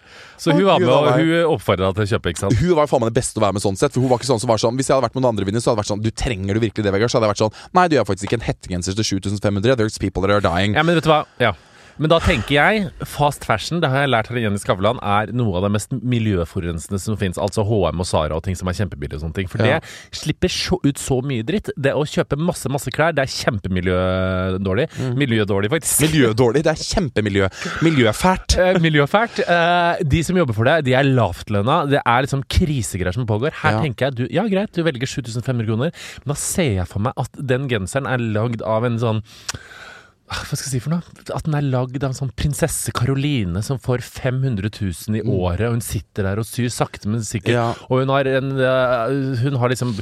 [0.41, 2.57] Så hun var med, og hun oppfordra deg til å kjøpe, ikke sant?
[2.59, 3.93] Hun var faen meg det beste å være med sånn sett.
[3.95, 5.47] For hun var ikke sånn som var sånn Hvis jeg hadde vært med noen andre
[5.47, 7.11] vinner så hadde det vært sånn Du trenger du virkelig det, Vegard?
[7.13, 9.79] Så hadde jeg vært sånn Nei, du gjør faktisk ikke en hettegenser til 7500.
[9.79, 10.75] There's people that are dying.
[10.75, 11.23] Ja, men vet du hva?
[11.41, 11.53] Ja.
[11.97, 15.55] Men da tenker jeg fast fashion, det har jeg lært igjen i Skavlan, er noe
[15.55, 17.37] av det mest miljøforurensende som fins.
[17.39, 19.47] Altså HM og Sara og ting som er kjempebillige og sånne ting.
[19.47, 19.79] For Ja.
[19.79, 21.69] det slipper så, ut så mye dritt.
[21.79, 24.87] Det å kjøpe masse, masse klær, det er kjempemiljødårlig.
[24.99, 25.13] Mm.
[25.23, 26.01] Miljødårlig, faktisk.
[26.09, 26.63] Miljødårlig.
[26.67, 27.47] Det er kjempemiljø.
[27.87, 28.57] Miljøfælt.
[28.59, 29.39] Eh, miljøfælt.
[29.47, 31.79] Eh, de som jobber for det, de er lavtlønna.
[31.89, 33.51] Det er liksom krisegreier som pågår.
[33.63, 33.81] Her Ja.
[33.81, 35.91] tenker jeg du, ja greit, du velger 7500 kroner,
[36.25, 39.23] men da ser jeg for meg at den genseren er lagd av en sånn
[40.25, 41.03] hva skal jeg si for noe?
[41.35, 45.67] At den er lagd av en sånn prinsesse Karoline som får 500 000 i året,
[45.67, 47.53] og hun sitter der og syr sakte, men sikkert.
[47.53, 47.67] Ja.
[47.89, 49.93] Og hun har en eh, Hun har liksom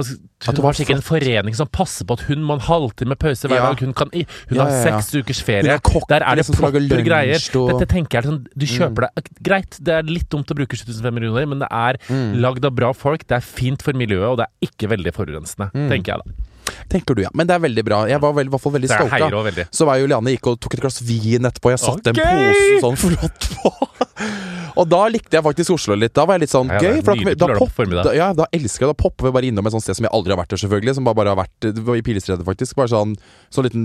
[0.00, 3.48] skal- Hun har sikkert en forening som passer på at hun må en halvtime pause
[3.48, 3.80] hver dag.
[3.80, 4.24] Hun, kan, hun
[4.56, 5.00] Ja, har ja, ja.
[5.00, 5.78] seks ukers ferie.
[5.80, 7.40] Kokk, Der er det liksom, som proper greier.
[7.56, 10.54] og- Dette tenker jeg er sånn Du kjøper deg Greit, det er litt dumt å
[10.56, 12.40] bruke 7500 millioner, men det er Mm.
[12.40, 15.70] lagd av bra folk, det er fint for miljøet, og det er ikke veldig forurensende,
[15.72, 15.88] Mm.
[15.88, 16.32] tenker jeg da.
[16.92, 17.32] Tenker du, ja.
[17.34, 18.02] Men det er veldig bra.
[18.10, 19.66] Jeg var i hvert fall veldig stolta.
[19.70, 21.74] Så var jeg Juliane gikk og tok et glass vin etterpå.
[21.74, 22.22] Jeg satte okay.
[22.22, 23.74] en pose sånn flott på.
[24.80, 26.14] Og da likte jeg faktisk Oslo litt.
[26.16, 27.02] Da var jeg litt sånn Ja, er gøy.
[27.04, 29.68] For da, på da, pop, da, ja, da elsker jeg Da popper vi bare innom
[29.68, 30.94] et sånt sted som jeg aldri har vært der, selvfølgelig.
[30.98, 32.76] Som bare, bare har vært i Pilestredet, faktisk.
[32.78, 33.14] Bare sånn
[33.52, 33.84] Sånn liten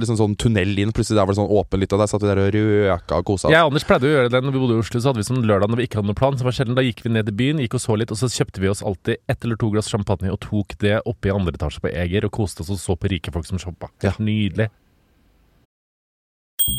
[0.00, 0.94] liksom sånn tunnel inn.
[0.96, 3.28] Plutselig der var det sånn åpen litt, og der satt vi der og røka og
[3.28, 3.54] kosa oss.
[3.54, 5.02] Jeg og Anders pleide å gjøre det når vi bodde i Oslo.
[5.02, 6.38] Så hadde vi sånn lørdag når vi ikke hadde noen plan.
[6.38, 8.30] Så var sjelden Da gikk vi ned i byen, gikk og så litt, og så
[8.32, 11.54] kjøpte vi oss alltid ett eller to glass champagne og tok det oppe i andre
[11.58, 13.90] etasje på Eger og koste oss og så på rike folk som shoppa.
[14.04, 14.70] Helt nydelig.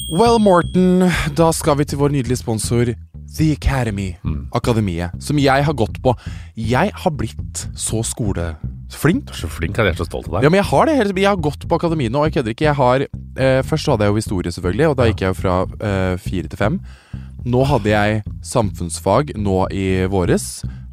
[0.09, 1.03] Well, Morten,
[1.35, 2.93] da skal vi til vår nydelige sponsor
[3.35, 4.13] The Academy.
[4.23, 4.47] Mm.
[4.55, 5.15] Akademiet.
[5.23, 6.13] Som jeg har gått på.
[6.55, 9.25] Jeg har blitt så skoleflink.
[9.27, 10.47] Du er så flink, jeg er så stolt av deg.
[10.47, 10.97] Ja, men jeg har det.
[11.17, 12.67] Jeg har gått på akademiet nå, og jeg kødder ikke.
[12.69, 15.57] Jeg har, eh, først hadde jeg jo historie, selvfølgelig, og da gikk jeg jo fra
[15.89, 16.79] eh, fire til fem.
[17.43, 20.63] Nå hadde jeg samfunnsfag nå i våres,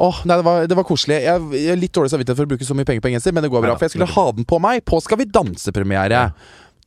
[0.00, 1.18] Åh, nei, det var, det var koselig.
[1.26, 3.34] Jeg, jeg har litt dårlig samvittighet for å bruke så mye penger på en genser,
[3.36, 3.74] men det går bra.
[3.76, 6.22] For jeg skulle ha den på meg på Skal vi danse-premiere.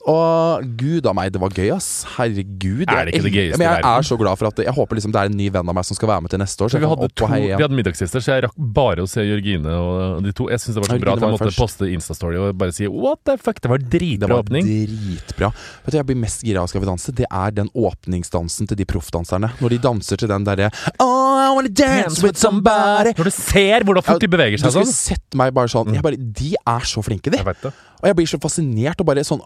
[0.10, 2.04] Og gud a meg, det var gøy, ass.
[2.18, 2.84] Herregud.
[2.92, 4.00] Er det ikke det jeg- gøyeste Men jeg i verden?
[4.00, 5.86] er så glad for at Jeg håper liksom det er en ny venn av meg
[5.86, 6.68] som skal være med til neste år.
[6.70, 9.66] Så vi jeg hadde, to, vi hadde middagsgjester, så jeg rakk bare å se Jørgine
[9.72, 10.50] og de to.
[10.50, 11.58] Jeg syns det var så bra at jeg måtte først.
[11.58, 13.62] poste Instastory og bare si what the fuck.
[13.62, 14.64] Det var dritbra Det var åpning.
[14.68, 15.54] dritbra.
[15.86, 17.16] Vet du, Jeg blir mest gira av Skal vi danse.
[17.16, 19.52] Det er den åpningsdansen til de proffdanserne.
[19.62, 23.14] Når de danser til den derre Oh, I wanna dance with somebody.
[23.16, 25.16] Når du ser hvordan fort de beveger Du seg skulle sånn.
[25.16, 27.38] sett meg bare sånn jeg bare, De er så flinke, de.
[27.38, 27.74] Jeg vet det.
[28.04, 29.40] Og jeg blir så fascinert og bare sånn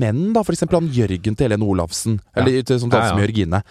[0.00, 0.42] menn, da.
[0.42, 2.18] Eksempel han Jørgen til Helene Olafsen.
[2.36, 3.18] Eller til, som danser Ja, ja.
[3.20, 3.62] med Jørgine.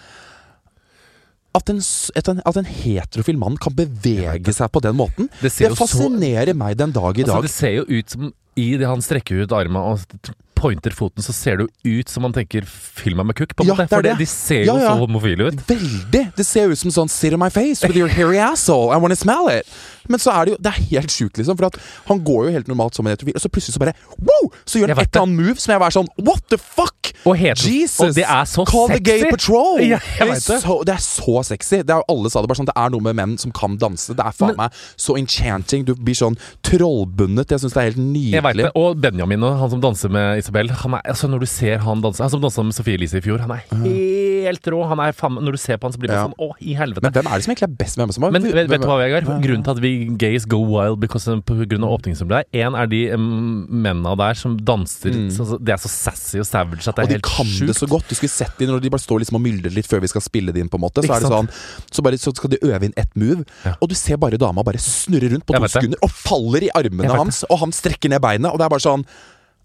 [1.58, 1.80] At en,
[2.14, 6.60] en, at en heterofil mann kan bevege seg på den måten, Det det, fascinerer så
[6.60, 7.42] meg den dag i Altså, dag.
[7.48, 8.28] det ser jo ut som
[8.60, 12.22] I det han strekker ut armen og pointer foten, så ser det jo ut som
[12.26, 13.88] han tenker 'film meg med kukk', på en Ja, måte.
[13.88, 14.90] det For det, de ser Ja, jo ja.
[14.92, 15.62] så homofile ut.
[15.66, 16.32] Veldig!
[16.36, 18.92] Det ser ut som sånn Sit on my face with your hairy asshole.
[18.92, 19.64] I wanna smell it.
[20.10, 21.56] Men så er det jo Det er helt sjukt, liksom.
[21.60, 21.78] For at
[22.10, 24.50] han går jo helt normalt som en heterofil, og så plutselig så bare wow!
[24.66, 27.12] Så gjør han et eller annet move som jeg var sånn What the fuck?
[27.28, 28.00] Og heter, Jesus!
[28.00, 29.80] og det er så Call the gay patrol!
[29.90, 30.60] Ja, det, er.
[30.62, 31.80] Så, det er så sexy.
[31.86, 34.14] Det er Alle sa det bare sånn Det er noe med menn som kan danse.
[34.16, 35.84] Det er faen meg så enchanting.
[35.88, 37.50] Du blir sånn trollbundet.
[37.54, 38.70] Jeg syns det er helt nydelig.
[38.78, 42.22] Og Benjamin, han som danser med Isabel han er, altså Når du ser han danse
[42.22, 44.80] Han som dansa med Sofie Elise i fjor, han er helt rå.
[44.90, 46.26] Han er faen, når du ser på han, så blir det Ja.
[46.28, 47.04] sånn Å, i helvete.
[47.04, 48.80] Men hvem er det som egentlig er best med hvem som har Men vet, vet
[48.82, 49.28] du hva, Vegard?
[49.44, 54.16] Grunnen til at vi gays go wild because åpningsnummeret der, én er de um, mennene
[54.18, 55.30] der som danser Mm.
[55.30, 57.04] så, De er så sassy og savage at det Mm.
[57.04, 58.08] Og er de kan kan det så godt.
[58.08, 60.20] Du skulle sett dem når de bare står liksom og myldrer litt før vi skal
[60.20, 60.68] spille det inn.
[60.68, 61.48] på en måte Så er det sånn?
[61.90, 63.74] Så, bare, så skal de øve inn ett move, Ja.
[63.80, 67.08] og du ser bare dama bare snurre rundt på to sekunder og faller i armene
[67.10, 69.04] hans, og han strekker ned beinet, og det er bare sånn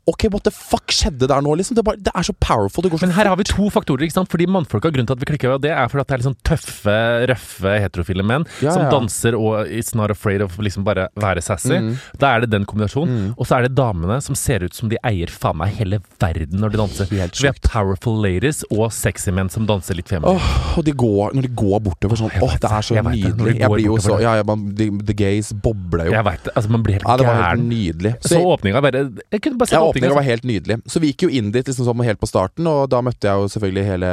[0.07, 1.73] Ok, what the fuck skjedde der nå, liksom?
[1.73, 2.83] Det er, bare, det er så powerful.
[2.85, 4.03] Det går så Men her har vi to faktorer.
[4.05, 4.29] ikke sant?
[4.29, 6.97] Fordi mannfolka, Grunnen til at vi klikker, det er fordi at det er sånn tøffe,
[7.31, 8.91] røffe heterofile menn Ja, som ja.
[8.93, 11.73] danser og is not afraid of liksom bare være sassy.
[11.81, 11.95] Mm.
[12.21, 13.31] Da er det den kombinasjonen.
[13.33, 16.61] Og så er det damene som ser ut som de eier faen meg hele verden
[16.61, 17.09] når de danser.
[17.09, 20.37] Helt vi har powerful ladies og sexy menn som danser litt feminint.
[20.37, 23.07] Oh, og de går, når de går bortover sånn Åh, oh, det er så jeg
[23.09, 23.57] nydelig.
[23.57, 24.19] Jeg blir jo så.
[24.21, 26.15] Ja, ja, man, the, the gays bobler jo.
[26.19, 26.53] Jeg vet det.
[26.53, 27.67] Altså, man blir helt Ja, det var helt gæren.
[27.73, 28.13] nydelig.
[28.29, 30.17] Så åpninga bare Jeg kunne bare sett åpninga.
[30.17, 30.77] var helt nydelig.
[30.91, 33.41] Så vi gikk jo inn dit liksom sånn helt på starten, og da møtte jeg
[33.41, 34.11] jo selvfølgelig hele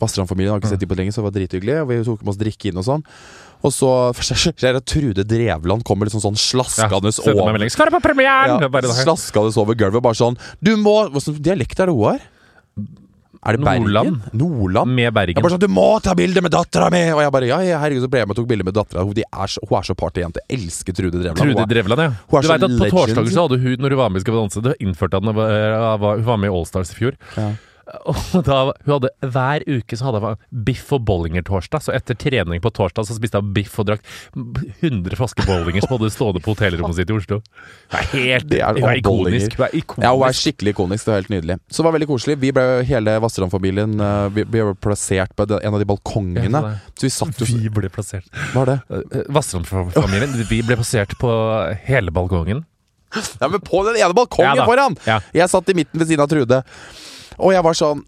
[0.00, 0.54] Vassdrand-familien.
[0.54, 1.80] Har ikke sett dem på lenge, så det var drithyggelig.
[1.82, 3.04] Og vi tok med oss drikke inn og sånn.
[3.64, 3.90] Og så
[4.68, 7.68] jeg at Trude Drevland kommer liksom sånn slaskende ja, over.
[7.72, 8.56] Skal du på premieren?
[8.56, 8.96] ja, Det det.
[9.02, 12.24] Slaskende over gulvet, bare sånn Du må Hva slags dialekt er det hun har?
[13.44, 14.20] Er det Bergen?
[14.32, 14.94] Nordland.
[14.96, 17.02] Med Jeg bare sånn, Du må ta bilde med dattera mi!
[17.12, 19.04] Og jeg bare ja, herregud, så ble jeg med og tok bilde med dattera.
[19.04, 20.40] Hun, er så- hun er så partyjente.
[20.48, 21.36] Elsker Trude Drevland.
[21.38, 22.10] Trude Drevland, ja.
[22.28, 24.24] Hun er Du veit at På torsdager så hadde hun, når hun var med i
[24.24, 26.92] Skal vi danse, det innførte at hun var, eh, var, hun var med i Allstars
[26.92, 27.12] i fjor.
[27.36, 27.52] Ja.
[27.86, 31.84] Og da, hun hadde Hver uke så hadde hun biff og bollinger-torsdag.
[31.86, 34.02] Så etter trening på torsdag så spiste hun biff og drakk
[34.34, 37.40] 100 flasker bollinger som hadde stående på hotellrommet sitt i Oslo.
[37.92, 39.56] Det er helt Det er hun er ikonisk.
[39.58, 40.06] Hun er ikonisk.
[40.08, 41.06] Ja, hun er skikkelig ikonisk.
[41.06, 41.58] Det var helt nydelig.
[41.70, 42.38] Så det var veldig koselig.
[42.42, 46.64] Vi ble hele Vassdrand-familien uh, vi ble plassert på en av de balkongene.
[46.96, 48.26] Så vi satt jo Vi ble plassert.
[48.52, 48.78] Hva er det?
[48.90, 51.30] Eh, Vassdrand-familien, vi ble plassert på
[51.86, 52.66] hele balkongen.
[53.40, 54.96] Ja, men på den ene balkongen Ja foran!
[55.06, 55.20] Ja.
[55.34, 56.62] Jeg satt i midten ved siden av Trude.
[57.38, 58.04] Og jeg var sånn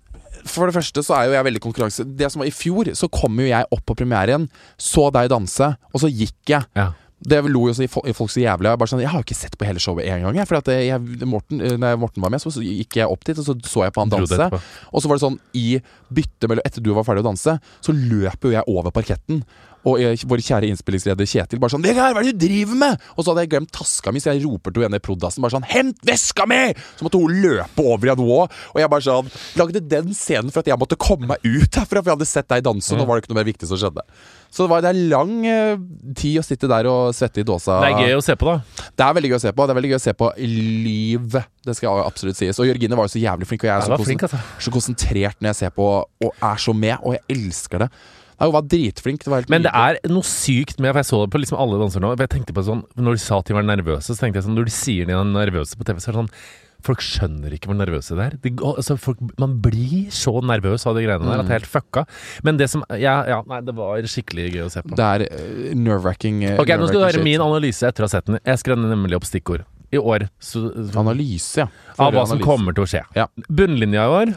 [0.48, 2.06] For det første så er jo jeg veldig konkurranse...
[2.06, 4.46] Det som var I fjor så kom jo jeg opp på premieren,
[4.80, 6.64] så deg danse, og så gikk jeg.
[6.78, 6.92] Ja.
[7.18, 7.74] Det lo jo
[8.14, 8.78] folk så jævlig av.
[8.78, 10.36] Jeg, sånn, jeg har jo ikke sett på hele showet én gang.
[10.38, 13.26] Jeg, for at jeg, Morten, eh, når Morten var med, så, så gikk jeg opp
[13.26, 14.48] dit og så så jeg på han danse.
[14.92, 15.66] Og så var det sånn i
[16.14, 19.42] byttet mellom Etter du var ferdig å danse, så løp jo jeg over parketten.
[19.86, 23.04] Og jeg, vår kjære innspillingsleder Kjetil bare sånn 'Vegard, hva er det du driver med?'
[23.16, 25.54] Og så hadde jeg glemt taska mi, så jeg roper til henne i prod.assen bare
[25.54, 29.06] sånn 'Hent veska mi!' Så måtte hun løpe over i en wall, Og jeg bare
[29.06, 32.26] sånn Lagde den scenen for at jeg måtte komme meg ut herfra, for jeg hadde
[32.26, 34.02] sett deg danse, og nå var det ikke noe mer viktig som skjedde.
[34.50, 35.76] Så det, var, det er lang eh,
[36.16, 37.80] tid å sitte der og svette i dåsa.
[37.84, 38.88] Det er gøy å se på, da.
[38.96, 39.66] Det er veldig gøy å se på.
[39.66, 41.36] Det er veldig gøy å se på liv.
[41.68, 42.60] Det skal absolutt sies.
[42.62, 44.40] Og Jørgine var jo så jævlig flink, og jeg er så, flink, altså.
[44.64, 47.90] så konsentrert når jeg ser på og er så med, og jeg elsker det.
[48.38, 49.24] Nei, Hun var dritflink.
[49.24, 51.58] Det var helt Men det er noe sykt med For jeg så det på liksom
[51.58, 52.14] alle dansere nå.
[52.20, 54.56] Jeg tenkte på sånn Når de sa at de var nervøse, så tenkte jeg sånn
[54.58, 56.32] Når de sier de er nervøse på TV, så er det sånn
[56.86, 58.34] Folk skjønner ikke hvor nervøse de er.
[58.38, 61.70] De, altså, folk, man blir så nervøs av de greiene der at det er helt
[61.72, 62.04] fucka.
[62.46, 64.94] Men det som Ja, ja nei, det var skikkelig gøy å se på.
[64.94, 66.38] Det er uh, nerve-wracking.
[66.46, 68.38] Uh, Ok, Nå skal du høre min analyse etter å ha sett den.
[68.46, 69.66] Jeg skrev nemlig opp stikkord.
[69.90, 70.28] I år.
[70.38, 70.68] Så,
[71.00, 71.66] Analyse, ja.
[71.96, 72.46] av hva Forrige som analyse.
[72.46, 73.02] kommer til å skje.
[73.18, 73.26] Ja.
[73.50, 74.34] Bunnlinja i år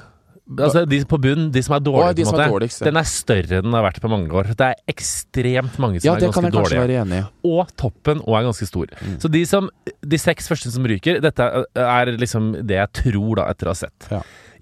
[0.51, 2.87] Altså de på bunnen, de som er dårlige, Å, de som er dårligst, ja.
[2.89, 4.49] den er større enn den har vært på mange år.
[4.57, 6.81] Det er ekstremt mange som Ja, er det kan ganske jeg kanskje dårlige.
[6.81, 7.27] være enig i.
[7.47, 8.87] og toppen og er ganske stor.
[8.99, 9.13] Mm.
[9.21, 9.69] Så de, som,
[10.01, 11.47] de seks første som ryker, dette
[11.85, 14.09] er liksom det jeg tror da etter å ha sett.
[14.11, 14.21] Ja.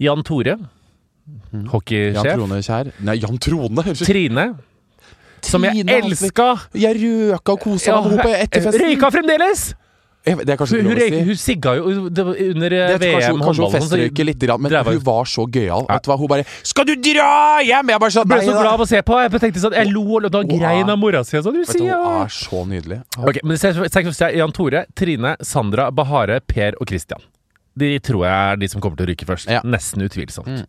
[0.09, 2.35] Jan Tore, Jan hockeysjef.
[2.35, 3.83] Trone Kjær Nei, Jan Trone!
[3.83, 4.07] Unnskyld.
[4.09, 4.45] Trine,
[5.45, 6.25] som jeg Trine, altså.
[6.27, 6.47] elska!
[6.85, 8.83] Jeg røka og kosa Ja, meg med henne på etterfesten.
[8.85, 9.69] Røyka fremdeles!
[10.25, 11.19] Det er kanskje Hun, ikke lov å si.
[11.29, 13.71] hun sigga jo det var under er kanskje, VM kanskje hun håndballen.
[13.71, 15.85] så festrøyker litt, men hun- hun var så gøyal.
[15.87, 15.93] Ja.
[15.95, 18.73] Vet du hva, Hun bare 'Skal du dra hjem?' Jeg bare sånn ble så glad
[18.73, 19.13] av å se på.
[19.31, 21.37] Jeg tenkte sånn, jeg lo og da Hun grein av mora si.
[21.37, 23.03] Sånn, du sier Hun er så nydelig.
[23.17, 23.57] Ok, men
[24.35, 27.19] Jan Tore, Trine, Sandra, Bahare, Per og Christian.
[27.77, 29.49] De tror jeg er de som kommer til å ryke først.
[29.49, 29.61] Ja.
[29.61, 30.47] Nesten utvilsomt.
[30.47, 30.65] Mm.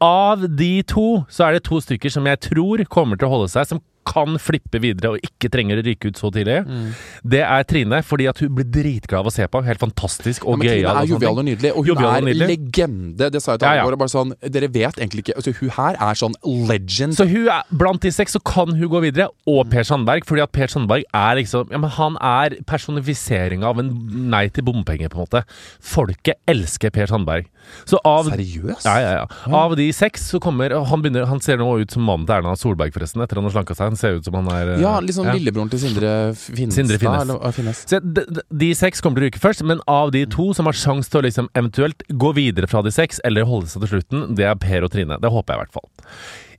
[0.00, 3.48] Av de to så er det to stykker som jeg tror kommer til å holde
[3.50, 6.60] seg, som kan flippe videre og ikke trenger å ryke ut så tidlig.
[6.66, 6.88] Mm.
[7.34, 9.62] Det er Trine, fordi at hun blir dritglad av å se på.
[9.66, 12.48] Helt fantastisk Ja, og men Trine er jovial og nydelig, og hun Jovial er nydelig.
[12.54, 13.30] legende.
[13.34, 13.86] Det sa jeg til Ja, alle ja.
[13.90, 13.98] våre.
[14.04, 16.34] Bare sånn, dere vet egentlig ikke altså, Hun her er sånn
[16.70, 17.16] legend.
[17.18, 20.24] Så hun er, blant de seks så kan hun gå videre, og Per Sandberg.
[20.28, 23.90] Fordi at Per Sandberg er liksom ja, men Han er personifiseringa av en
[24.30, 25.42] nei til bompenger, på en måte.
[25.82, 27.48] Folket elsker Per Sandberg.
[27.88, 28.84] Så av Seriøst?
[28.86, 29.52] ja, ja, ja.
[29.58, 32.54] Av de seks så kommer Han, begynner, han ser nå ut som mannen til Erna
[32.58, 33.22] Solberg, forresten.
[33.24, 33.95] Etter han har slanka seg.
[33.96, 36.76] Han ser ut som han er eh, Ja, liksom lillebroren til Sindre Finnes.
[36.76, 37.24] Sindre Finnes.
[37.24, 37.82] Eller, Finnes.
[37.88, 40.68] Så de, de, de seks kommer til å ryke først, men av de to som
[40.68, 43.96] har sjanse til å liksom eventuelt gå videre fra de seks, eller holde seg til
[43.96, 45.18] slutten, det er Per og Trine.
[45.22, 45.88] Det håper jeg i hvert fall.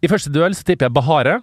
[0.02, 1.38] I første duell så tipper jeg Bahare.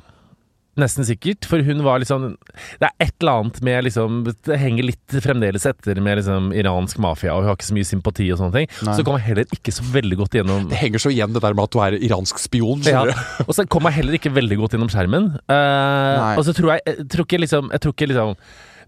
[0.80, 2.32] Nesten sikkert, for hun var liksom
[2.80, 6.98] Det er et eller annet med liksom Det henger litt fremdeles etter med liksom iransk
[7.02, 8.68] mafia, og hun har ikke så mye sympati og sånne ting.
[8.88, 8.96] Nei.
[8.98, 11.56] Så kom jeg heller ikke så veldig godt gjennom Det henger så igjen, det der
[11.56, 12.82] med at du er iransk spion.
[12.82, 13.04] ja.
[13.04, 13.48] skjønner du?
[13.48, 15.32] Og så kom jeg heller ikke veldig godt gjennom skjermen.
[15.50, 18.36] Uh, og så tror jeg Jeg tror ikke liksom Jeg tror ikke liksom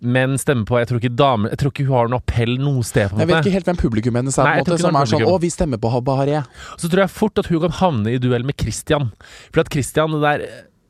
[0.05, 2.85] menn stemmer på Jeg tror ikke damer Jeg tror ikke hun har noen appell noe
[2.87, 3.13] sted.
[3.17, 5.51] Jeg vet ikke helt hvem publikum hennes er, Nei, måte, som er sånn 'Å, vi
[5.53, 6.47] stemmer på Bahareh'.
[6.77, 9.13] Så tror jeg fort at hun kan havne i duell med Christian.
[9.53, 10.47] For at Christian, det der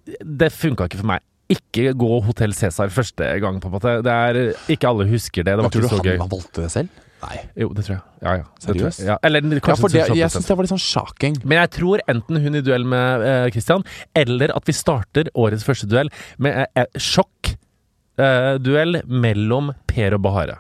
[0.06, 1.20] Det funka ikke for meg.
[1.50, 3.90] Ikke gå Hotell Cæsar første gang, på en måte.
[4.02, 4.34] Det er
[4.72, 5.52] Ikke alle husker det.
[5.54, 6.18] Det var tror ikke du så han gøy.
[6.22, 6.88] han valgte det selv?
[7.22, 7.36] Nei.
[7.56, 8.02] Jo, det tror jeg.
[8.22, 8.42] Ja, ja.
[8.44, 8.76] Det jeg.
[8.76, 9.00] Seriøst?
[9.06, 9.16] Ja.
[9.24, 11.34] Eller Ja, kanskje for det, jeg syns det var litt sånn sjaking.
[11.44, 13.82] Men jeg tror enten hun i duell med uh, Christian,
[14.14, 20.56] eller at vi starter årets første duell med uh, sjokk-duell mellom Per og Bahare.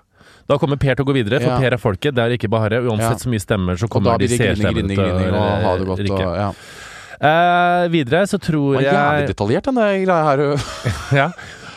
[0.46, 1.58] Da kommer Per til å gå videre, for Ja.
[1.58, 2.78] Per er folket, det er ikke Bahare.
[2.86, 3.22] Uansett Ja.
[3.26, 5.04] så mye stemmer, så kommer Og kommer da de blir det seerstemmene grining, til
[6.14, 6.16] å
[7.20, 10.44] grining videre så tror så Det var jævlig jeg detaljert, denne greia her.
[11.20, 11.30] ja.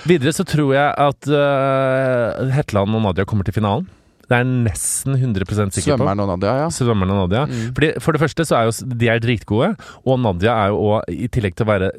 [0.10, 3.88] Videre så tror jeg at uh, Hetland og Nadia kommer til finalen.
[4.29, 5.97] Det er nesten 100% sikker på.
[5.97, 6.67] Svømmeren og Nadia, ja.
[6.73, 7.45] Svømmeren og Nadia.
[7.49, 7.71] Mm.
[7.77, 9.71] Fordi For det første så er jo de er dritgode,
[10.05, 11.89] og Nadia er jo òg, i tillegg til å være,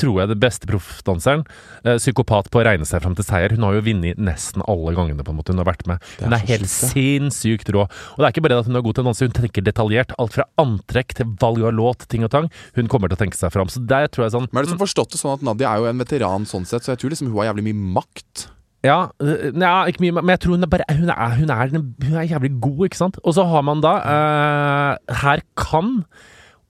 [0.00, 1.44] tror jeg, det beste proffdanseren,
[1.84, 3.52] eh, psykopat på å regne seg fram til seier.
[3.52, 6.00] Hun har jo vunnet nesten alle gangene på en måte hun har vært med.
[6.16, 7.84] Det er Hun er helt sinnssykt rå.
[7.84, 10.16] Og det er ikke bare at hun er god til å danse, hun tenker detaljert.
[10.18, 12.50] Alt fra antrekk til valg av låt, ting og tang.
[12.78, 13.68] Hun kommer til å tenke seg fram.
[13.68, 15.84] Så der tror jeg sånn Men er det liksom forstått det sånn at Nadia er
[15.84, 18.48] jo en veteran sånn sett, så jeg tror liksom hun har jævlig mye makt.
[18.84, 21.68] Ja, øh, ja, ikke mye, men jeg tror hun er bare Hun er, hun er,
[22.04, 23.18] hun er jævlig god, ikke sant?
[23.24, 26.02] Og så har man da uh, Her kan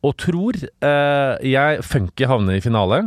[0.05, 2.99] og tror uh, jeg Funky havner i finale.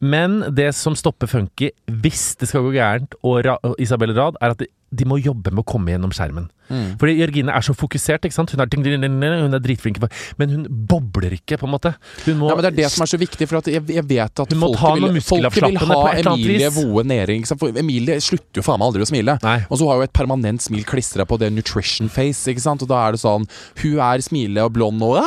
[0.00, 1.68] Men det som stopper Funky,
[2.00, 5.20] hvis det skal gå gærent, og, Ra og Isabel Rad, er at de, de må
[5.20, 6.48] jobbe med å komme gjennom skjermen.
[7.00, 8.52] Fordi Jørgine er så fokusert, ikke sant?
[8.54, 10.00] Hun er, ding, ding, ding, ding, hun er dritflink,
[10.40, 11.94] men hun bobler ikke, på en måte.
[12.38, 14.56] Må Ja, men Det er det som er så viktig, for jeg, jeg vet at
[14.56, 16.70] folket vil, folke vil ha Emilie.
[16.74, 17.38] Voe nede.
[17.58, 19.36] For Emilie slutter jo faen meg aldri å smile.
[19.44, 19.58] Nei.
[19.68, 22.44] Og så har hun et permanent smil klistra på det nutrition face.
[22.50, 22.84] Ikke sant?
[22.84, 23.46] Og da er det sånn
[23.82, 25.18] Hun er smile og blond og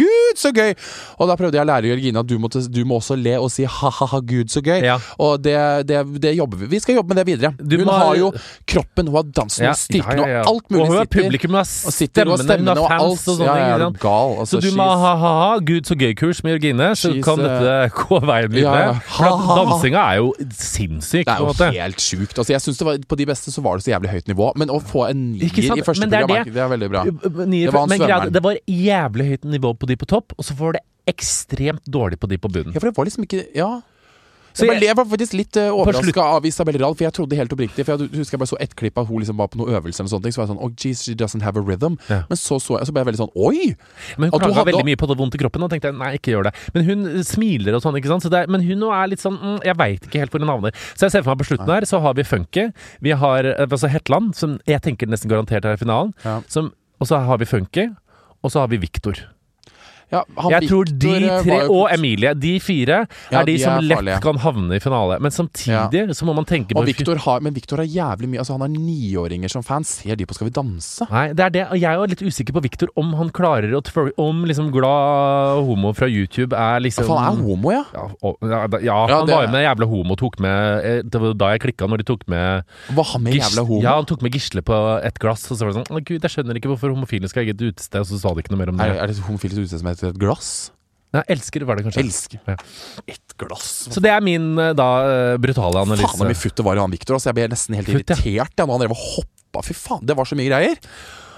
[0.00, 0.74] Gud, så gøy!
[1.20, 3.50] Og da prøvde jeg å lære Jørgine at du må, du må også le og
[3.52, 4.80] si ha-ha-ha, gud, så gøy.
[4.84, 4.96] Ja.
[5.22, 5.56] Og det,
[5.88, 7.52] det, det jobber vi Vi skal jobbe med det videre.
[7.58, 8.30] Du hun har jo
[8.68, 10.44] kroppen, hun har dansen, styrken ja, ja.
[10.44, 13.98] og alt mulig Og publikum, har stemmene, hun har fans og sånne ja, ting.
[14.02, 14.14] ja?
[14.40, 17.94] Altså, Så du må ha ha-ha, Gud så gøy-kurs med Jørgine, så kan eh, dette
[18.00, 18.82] gå veien ja, videre.
[18.82, 18.94] ja.
[19.16, 22.36] For dansinga er jo sinnssyk, Det er jo helt sjukt.
[22.38, 24.72] Altså, jeg synes var, På de beste så var det så jævlig høyt nivå, men
[24.74, 26.54] å få en nier i første program, det.
[26.54, 27.04] det er veldig bra.
[27.46, 30.44] Nier, Det var men greit, det var jævlig høyt nivå på de på topp, og
[30.46, 32.74] så var det ekstremt dårlig på de på bunnen.
[32.74, 33.80] Ja, for det var liksom ikke Ja.
[34.56, 37.52] Så Jeg, jeg- var faktisk litt uh, overraska av Isabel Rall, for jeg trodde helt
[37.52, 39.74] oppriktig For jeg husker jeg bare så ett klipp av hun liksom var på noen
[39.76, 41.98] øvelser, eller sånne ting, så var jeg sånn Oh, geez, she doesn't have a rhythm.
[42.08, 42.22] Ja.
[42.30, 43.74] Men så så jeg, så ble jeg veldig sånn Oi!
[44.16, 46.32] Men hun klaga veldig mye på det vondt i kroppen, og tenkte jeg nei, ikke
[46.32, 46.54] gjør det.
[46.74, 48.24] Men hun smiler og sånn, ikke sant.
[48.24, 50.40] Så det er, men hun nå er litt sånn mm, Jeg veit ikke helt hvor
[50.46, 50.74] hun havner.
[50.96, 52.66] Så jeg ser for meg på slutten her, så har vi Funky.
[53.04, 56.14] Vi har eh, altså Hetland, som jeg tenker nesten garantert er i finalen.
[56.24, 56.40] Ja.
[56.48, 57.90] Som, og så har vi Funky.
[58.44, 59.20] Og så har vi Victor.
[60.12, 60.20] Ja,
[60.52, 63.00] Jeg tror de eh, tre, og Emilie, de fire,
[63.32, 65.16] Ja, er de, de som er lett kan havne i finale.
[65.22, 68.38] Men samtidig så må man tenke på Og Victor har, men Victor har jævlig mye
[68.44, 69.96] Altså Han har niåringer som fans.
[70.04, 71.08] Ser de på Skal vi danse?
[71.10, 71.64] Nei, det er det.
[71.82, 73.82] Jeg er litt usikker på Victor, om han klarer å
[74.22, 77.82] Om liksom glad homo fra YouTube er liksom For han er homo, ja.
[77.96, 81.20] Ja, ja, ja, Ja, han det- var jo med jævla homo tok med eh, Det
[81.20, 82.62] var da jeg klikka, når de tok med
[82.94, 83.82] Var han med jævla homo?
[83.82, 86.22] Ja, han tok med Gisle på et glass, og så var det sånn Å gud,
[86.22, 88.62] jeg skjønner ikke hvorfor homofile skal ha eget utested, og så sa de ikke noe
[88.62, 88.86] mer om det.
[88.86, 90.70] Er, er det homofilt utested som heter et glass?
[91.14, 92.02] Nei, elsker var det kanskje.
[92.02, 92.40] Elsker.
[92.50, 92.56] Ja.
[93.08, 93.68] Et glass.
[93.94, 96.04] Så det er min eh, da eh, brutale analyse.
[96.10, 97.16] Faen så mye futt det var i han Viktor.
[97.16, 98.16] Altså, jeg ble nesten helt Futt, ja.
[98.18, 99.62] irritert ja, når han drev og hoppa.
[99.64, 100.76] Fy faen, det var så mye greier.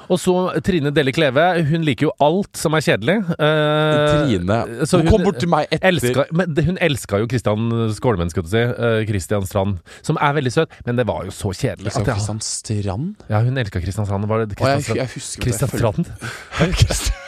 [0.09, 0.33] Og så
[0.65, 1.43] Trine Delle Kleve.
[1.69, 3.19] Hun liker jo alt som er kjedelig.
[3.37, 4.57] Eh, Trine
[4.89, 8.47] så Hun kom bort til meg etter elska, men Hun elska jo Kristian Skålmenn, skal
[8.47, 8.65] du si.
[8.65, 9.83] eh, Christian Strand.
[10.01, 11.91] Som er veldig søt, men det var jo så kjedelig.
[11.93, 13.23] Liksom At Kristian Strand?
[13.29, 14.27] ja, hun elska Kristian Strand.
[14.33, 15.03] Var det Kristian jeg, Strand?
[15.05, 16.15] jeg husker Kristian jeg Strand?
[16.83, 17.25] Christian-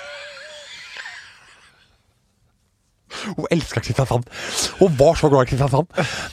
[3.37, 4.27] Hun elska Kristiansand!
[4.81, 5.87] Hun var så glad i Kristiansand!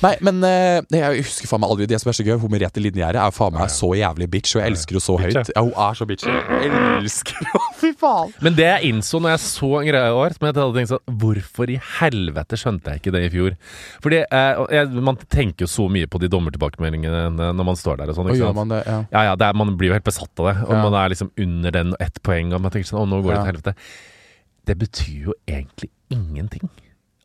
[0.03, 2.35] Nei, men uh, jeg husker faen meg aldri det som er så gøy.
[2.41, 5.37] Hun Merete Linjære er faen meg så jævlig bitch, og jeg elsker henne så Bitch,
[5.37, 5.51] høyt.
[5.55, 6.27] Ja, hun er så bitch.
[6.27, 6.71] Jeg
[7.01, 7.63] elsker henne!
[7.81, 8.33] Fy faen!
[8.45, 10.93] Men det jeg innså når jeg så en greie i år, som jeg hadde tenkt
[10.93, 13.57] sånn Hvorfor i helvete skjønte jeg ikke det i fjor?
[14.03, 17.23] Fordi uh, jeg, Man tenker jo så mye på de dommertilbakemeldingene
[17.57, 18.29] når man står der og sånn.
[18.29, 18.59] Og ikke gjør sant?
[18.63, 18.99] man det, ja.
[19.13, 20.55] Ja, ja, det er, Man blir jo helt besatt av det.
[20.67, 20.83] Og Ja.
[20.87, 23.37] man er liksom under den ett poeng, og man tenker sånn Å, nå går det
[23.37, 23.43] Ja.
[23.43, 23.75] til helvete.
[24.67, 26.69] Det betyr jo egentlig ingenting.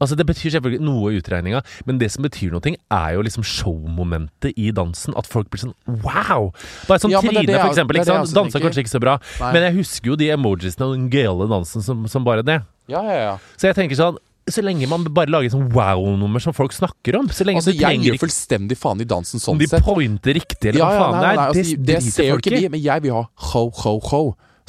[0.02, 3.44] Altså Det betyr selvfølgelig noe i utregninga, men det som betyr noe, er jo liksom
[3.46, 5.14] showmomentet i dansen.
[5.18, 6.50] At folk blir sånn wow!
[6.88, 8.00] Bare sånn Ja, Trine, for eksempel.
[8.00, 8.34] Ikke sant?
[8.34, 9.52] Dansa kanskje ikke så bra, Nei.
[9.54, 12.58] men jeg husker jo de emojisene og den gale dansen som, som bare det.
[12.90, 13.34] Ja, ja, ja.
[13.54, 14.18] Så jeg tenker sånn
[14.50, 18.00] så lenge man bare lager sånn wow-nummer som folk snakker om Så lenge Altså, jeg
[18.02, 21.14] gir fullstendig faen i dansen om sånn de pointer riktig, eller Ja, hva ja, faen
[21.14, 21.52] nei, det nei, er.
[21.52, 24.22] altså, det det ser jo ikke vi, men jeg vil ha ho, ho, ho.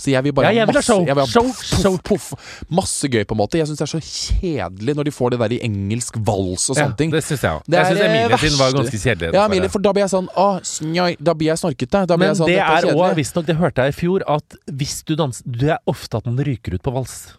[0.04, 1.98] Så jeg vil bare Ja, jeg vil ha masse, show, ha show, poff, show.
[2.04, 2.64] poff, poff.
[2.70, 3.60] Masse gøy, på en måte.
[3.62, 6.80] Jeg syns det er så kjedelig når de får det der i engelsk vals og
[6.80, 7.14] sånne ting.
[7.14, 7.70] det syns jeg òg.
[7.72, 9.34] Jeg syns Emilie sin var ganske kjedelig.
[9.38, 9.46] Ja.
[9.48, 12.04] Emilie, for da blir jeg sånn Å, snøy, Da blir jeg snorkete.
[12.10, 14.60] Da blir Men jeg sånn, det er òg, visstnok, det hørte jeg i fjor, at
[14.68, 17.38] hvis du danser Du er ofte at man ryker ut på vals.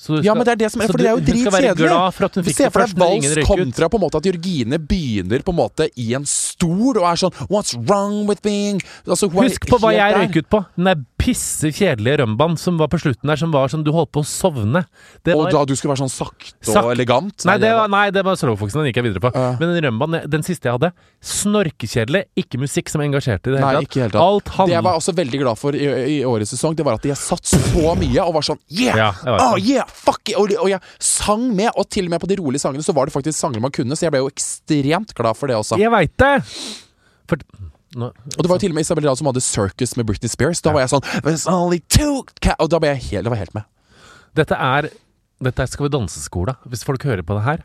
[0.00, 1.76] Så du Ja, men det er det som er, for det er jo skal dritkjedelig.
[1.76, 6.14] glad for deg vals kontra på en måte at Jørgine begynner på en måte i
[6.16, 10.38] en stol og er sånn What's wrong with being altså, Husk på hva jeg røyk
[10.40, 10.62] ut på.
[10.78, 14.10] Den der pisse kjedelige rømbaen som var på slutten der, som var som du holdt
[14.14, 14.82] på å sovne.
[15.26, 17.46] Det Og var, da du skulle være sånn sakte Sak- og elegant?
[17.46, 18.80] nei, det var, nei, det var slowfoxen.
[18.80, 19.32] Den gikk jeg videre på.
[19.36, 19.54] Uh.
[19.60, 20.92] Men den rømbaen, den siste jeg hadde,
[21.32, 22.24] snorkekjedelig.
[22.42, 24.18] Ikke musikk som engasjerte i det hele tatt.
[24.20, 27.08] Alt Det jeg var også veldig glad for i, i årets sesong, det var at
[27.08, 28.98] jeg satt så mye og var sånn Yeah!
[28.98, 29.88] Ja, var oh, yeah!
[29.88, 30.36] Fuck it!
[30.40, 33.08] Og, og jeg sang med, og til og med på de rolige sangene så var
[33.08, 35.78] det faktisk sanger man kunne, så jeg ble jo ekstremt glad for det også.
[35.80, 36.34] Jeg veit det!
[37.30, 37.42] For
[37.98, 40.30] Nå, Og det var jo til og med Isabel Rad som hadde Circus med Britney
[40.30, 40.62] Spears.
[40.62, 43.66] Da var jeg sånn only two Og da ble jeg helt, var jeg helt med.
[44.38, 44.90] Dette er
[45.42, 47.64] Dette er Skal vi danse-skola, hvis folk hører på det her.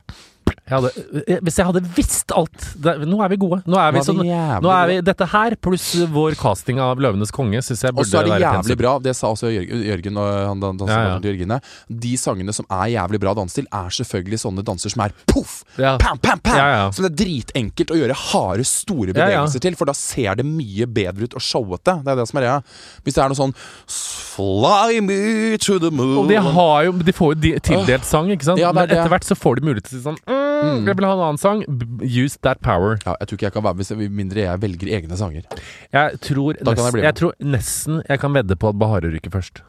[0.66, 0.89] Jeg hadde,
[1.28, 3.59] eh, hvis jeg hadde visst alt det, Nå er vi gode.
[3.70, 7.61] Nå er vi sånn Nå er vi Dette her pluss vår casting av 'Løvenes konge'
[7.61, 10.63] syns jeg Og så er det jævlig bra, det sa også Jørgen, Jørgen og han
[10.63, 11.20] danser Ja, ja.
[11.22, 11.59] Jørgine.
[11.89, 15.59] De sangene som er jævlig bra dans til, er selvfølgelig sånne danser som er poff!
[15.78, 15.95] Ja.
[16.01, 16.57] Pam, pam, pam!
[16.57, 16.89] Ja, ja.
[16.95, 20.88] Som det er dritenkelt å gjøre harde, store bevegelser til, for da ser det mye
[20.89, 21.99] bedre ut og showete.
[22.05, 22.57] Det er det som er greia.
[23.05, 23.55] Hvis det er noe sånn
[23.86, 28.49] Fly me to the moon Og de, har jo, de får jo tildelt sang, ikke
[28.49, 28.61] sant?
[28.61, 30.55] Men etter hvert så får de mulighet til sånn mm,
[30.86, 31.64] Jeg vil ha en annen sang.
[32.01, 32.97] Use that power.
[33.06, 35.47] ja, Jeg tror ikke jeg kan være med mindre jeg velger egne sanger.
[35.93, 39.32] Jeg tror, Da jeg nesten, jeg tror nesten jeg kan vedde på at Bahareh ryker
[39.34, 39.62] først.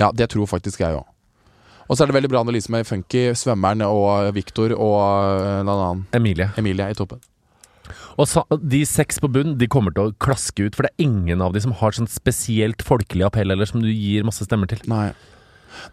[0.00, 1.04] Ja, det tror faktisk jeg òg.
[1.88, 4.96] Og så er det veldig bra analyse med Funky, Svømmeren og Victor og
[5.44, 6.48] eh, en annen Emilie.
[6.56, 7.20] Emilie i toppen.
[8.16, 11.04] Og sa, de seks på bunn de kommer til å klaske ut, for det er
[11.04, 14.70] ingen av de som har sånn spesielt folkelig appell, eller som du gir masse stemmer
[14.70, 14.80] til.
[14.88, 15.10] Nei.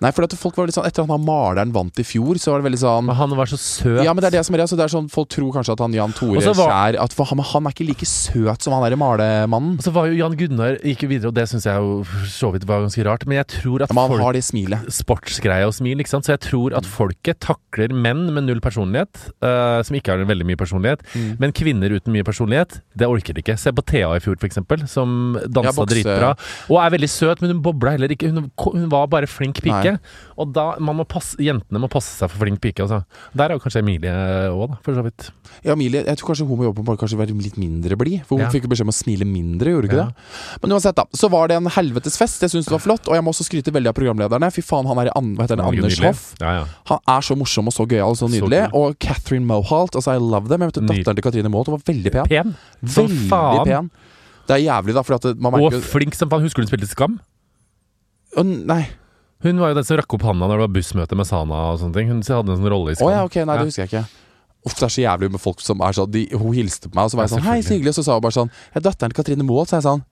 [0.02, 2.52] Nei, for at folk var litt sånn Etter at han maleren vant i fjor, så
[2.54, 4.04] var det veldig sånn Men han var så søt.
[4.06, 4.70] Ja, men det er det som er det.
[4.72, 7.26] Så det er sånn, Folk tror kanskje at han Jan Tore var- Skjær at for
[7.26, 9.78] han, han er ikke like søt som han derre malemannen.
[9.80, 12.52] Og så var jo Jan Gunnar gikk jo videre, og det syns jeg jo så
[12.54, 13.26] vidt var ganske rart.
[13.28, 14.86] Men jeg tror at Ja, men han har det smilet.
[14.92, 16.26] sportsgreie og smil, ikke sant.
[16.26, 19.10] Så jeg tror at folket takler menn med null personlighet,
[19.44, 21.02] uh, som ikke har veldig mye personlighet.
[21.16, 21.40] Mm.
[21.40, 23.58] Men kvinner uten mye personlighet, det orker de ikke.
[23.60, 26.32] Se på Thea i fjor, eksempel, som dansa Ja, dritbra.
[26.70, 28.32] Og er veldig søt, men hun bobla heller ikke.
[28.32, 29.71] Hun, hun var bare flink pike.
[29.72, 29.96] Nei.
[30.42, 33.02] Og da, man må passe, Jentene må passe seg for flink pike, altså.
[33.38, 34.12] Der er jo kanskje Emilie
[34.52, 35.30] òg, for så vidt.
[35.64, 38.22] Ja, Emilie, jeg tror kanskje hun må jobbe på å være litt mindre blid.
[38.26, 38.50] For hun Ja.
[38.54, 40.06] fikk beskjed om å smile mindre, gjorde hun ikke Ja.
[40.08, 40.62] det?
[40.64, 41.06] Men uansett, da.
[41.14, 42.42] Så var det en helvetes fest.
[42.42, 43.08] Jeg syns det var flott.
[43.08, 44.52] Og jeg må også skryte veldig av programlederne.
[44.52, 46.08] Fy faen, han er i an, hva heter han, Anders Nydelig.
[46.12, 46.36] Hoff.
[46.40, 46.66] Ja, ja.
[46.92, 48.70] Han er så morsom og så gøyal og så nydelig.
[48.70, 50.62] Så og Catherine Mohalt, altså I love them.
[50.62, 52.26] Jeg vet, Datteren til Katrine hun var veldig pen.
[52.28, 52.56] Pen.
[52.84, 53.66] Veldig faen.
[53.66, 53.92] pen.
[54.48, 56.42] Det er jævlig, da, for at man Og merker Og flink som faen.
[56.42, 57.20] Husker du hun spilte Skam?
[58.38, 58.88] Å, Nei.
[59.44, 61.80] Hun var jo den som rakk opp handa når det var bussmøte med Sana og
[61.82, 62.12] sånne ting.
[62.12, 63.14] Hun hadde en sånn rolle i Skam.
[63.14, 64.04] ja, ok, nei, det husker jeg ikke.
[64.62, 67.08] Uff, det er så jævlig med folk som er sånn de, Hun hilste på meg,
[67.08, 67.96] og så var jeg sånn Hei, så hyggelig.
[67.96, 69.72] Og så sa hun bare sånn Jeg er datteren til Katrine Moholt.
[69.72, 70.04] Så er jeg sånn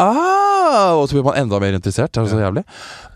[0.00, 0.96] Ah!
[0.96, 2.14] Og så blir man enda mer interessert.
[2.14, 2.62] Det er så jævlig.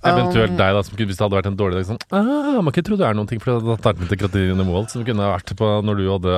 [0.05, 1.87] Eventuelt Um, deg, da, som hvis det hadde vært en dårlig dag.
[1.89, 4.93] Sånn, ah, man kan ikke tro du er noen ting for datteren til Katrine Moholt,
[4.93, 6.35] som kunne vært på når du hadde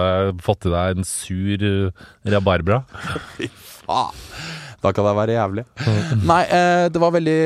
[0.47, 2.85] fått i deg en sur uh, rabarbra.
[3.91, 4.14] Ah,
[4.83, 5.64] da kan det være jævlig.
[6.29, 7.39] Nei, eh, det var veldig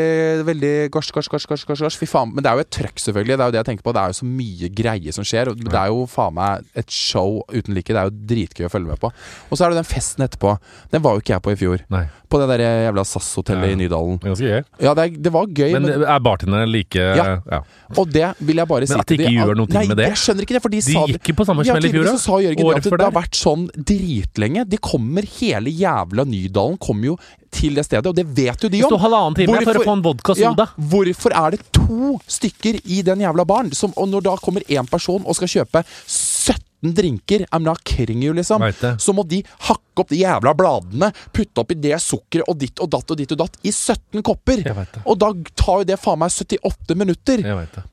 [0.44, 1.96] veldig gosh, gosh, gosh, gosh, gosh.
[1.96, 2.32] Fy faen.
[2.34, 3.36] Men det er jo et trøkk, selvfølgelig.
[3.38, 3.94] Det er jo det jeg tenker på.
[3.96, 5.52] Det er jo så mye greie som skjer.
[5.56, 7.88] Det er jo faen meg et show uten like.
[7.88, 9.12] Det er jo dritgøy å følge med på.
[9.48, 10.56] Og så er det den festen etterpå.
[10.92, 11.86] Den var jo ikke jeg på i fjor.
[11.92, 13.72] Nei, På det der jævla SAS-hotellet Ja.
[13.72, 14.18] i Nydalen.
[14.22, 14.62] ganske gøy.
[14.80, 17.40] Ja, det, er, det var gøy, Men men, er bartenderne like Ja.
[17.44, 17.58] ja.
[17.96, 20.06] og det vil jeg bare si Men at de ikke gjør noe Nei, med det?
[20.08, 22.04] jeg skjønner ikke det, for de, De sa gikk jo på samme smell i fjor,
[22.08, 22.14] da.
[22.16, 24.64] sa Jørgen Året at det, det har vært sånn dritlenge.
[24.72, 27.18] De kommer hele jævla Nydalen kommer jo
[27.52, 29.00] til det stedet, og det vet jo de Det sto om.
[29.00, 33.02] halvannen time for å Hvorfor- få en vodka Ja, hvorfor er det to stykker i
[33.02, 33.72] den jævla baren?
[33.74, 38.22] Som, og når da kommer én person og skal kjøpe 17 drinker, I'm not kidding
[38.24, 38.60] you, liksom,
[38.98, 42.90] så må de hakke opp de jævla bladene, putte oppi det sukkeret og ditt og
[42.92, 44.62] datt og ditt og datt i 17 kopper.
[45.04, 47.42] Og da tar jo det faen meg 78 minutter.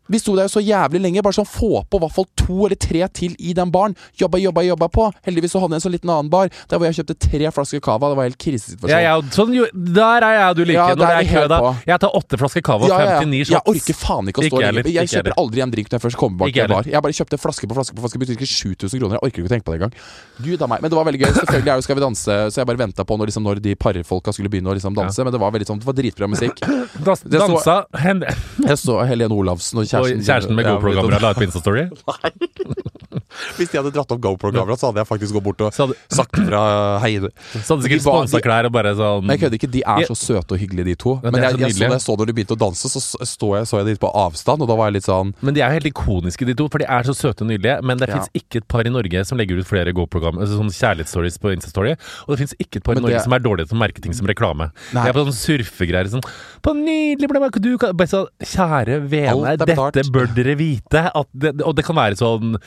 [0.09, 1.21] Vi sto der jo så jævlig lenge.
[1.25, 3.93] Bare sånn få på i hvert fall to eller tre til i den baren.
[4.17, 5.09] Jobba, jobba, jobba på.
[5.27, 7.83] Heldigvis så hadde jeg en sånn liten annen bar der hvor jeg kjøpte tre flasker
[7.85, 8.09] cava.
[8.09, 8.89] Det var helt krisesituasjon.
[8.89, 9.53] Ja, ja, sånn,
[9.99, 10.79] der er jeg og du like.
[10.79, 11.59] Ja, når det er kø, da.
[11.91, 13.21] Jeg tar åtte flasker cava og Ja, ja, ja.
[13.21, 14.89] 59 Jeg orker faen ikke å stå lenger.
[14.95, 16.89] Jeg kjøper aldri en drink når jeg først kommer bak en bar.
[16.89, 18.23] Jeg bare kjøpte flaske på flaske på flaske.
[18.23, 19.19] Betyr ikke 7000 kroner.
[19.19, 19.93] Jeg orker ikke å tenke på det engang.
[20.41, 20.81] Gud a meg.
[20.81, 21.31] Men det var veldig gøy.
[21.37, 23.71] Selvfølgelig er det Skal vi danse, så jeg bare venta på når, liksom, når de
[23.73, 25.23] parfolka skulle begynne å liksom danse.
[25.25, 26.61] Men det var veldig sånn Det var dritbra musikk.
[27.09, 28.25] Das, jeg dansa så,
[28.67, 31.87] Jeg så Helene Olafsen og og kjæresten kjæresten med GoPro-kamera la ut på Insta-story.
[33.57, 36.35] Hvis de hadde dratt opp GoPro-kamera, så hadde jeg faktisk gått bort og hadde, sagt
[36.39, 36.61] fra
[37.03, 37.13] hei.
[37.19, 40.55] så hadde sikkert sponsa klær og bare sånn jeg kødder ikke, de er så søte
[40.55, 41.15] og hyggelige, de to.
[41.23, 43.51] Ja, Men jeg, så jeg, så, jeg så når de begynte å danse, så så
[43.55, 45.61] jeg, så jeg de litt på avstand, og da var jeg litt sånn Men de
[45.63, 47.77] er jo helt ikoniske, de to, for de er så søte og nydelige.
[47.85, 48.17] Men det Ja.
[48.19, 51.53] fins ikke et par i Norge som legger ut flere GoPro-program, altså sånne kjærlighetsstories på
[51.55, 51.93] Insta-story.
[52.27, 54.01] Og det fins ikke et par i Norge det- som er dårlige til å merke
[54.01, 54.71] ting som reklame.
[54.93, 55.03] Nei.
[55.03, 56.23] De er på sånn surfegreier sånn
[56.61, 61.11] På nydelig bla, bla, du kan, bare sånn, Kjære vene, dette bør dere vite.
[61.15, 62.57] At det, og det kan være sånn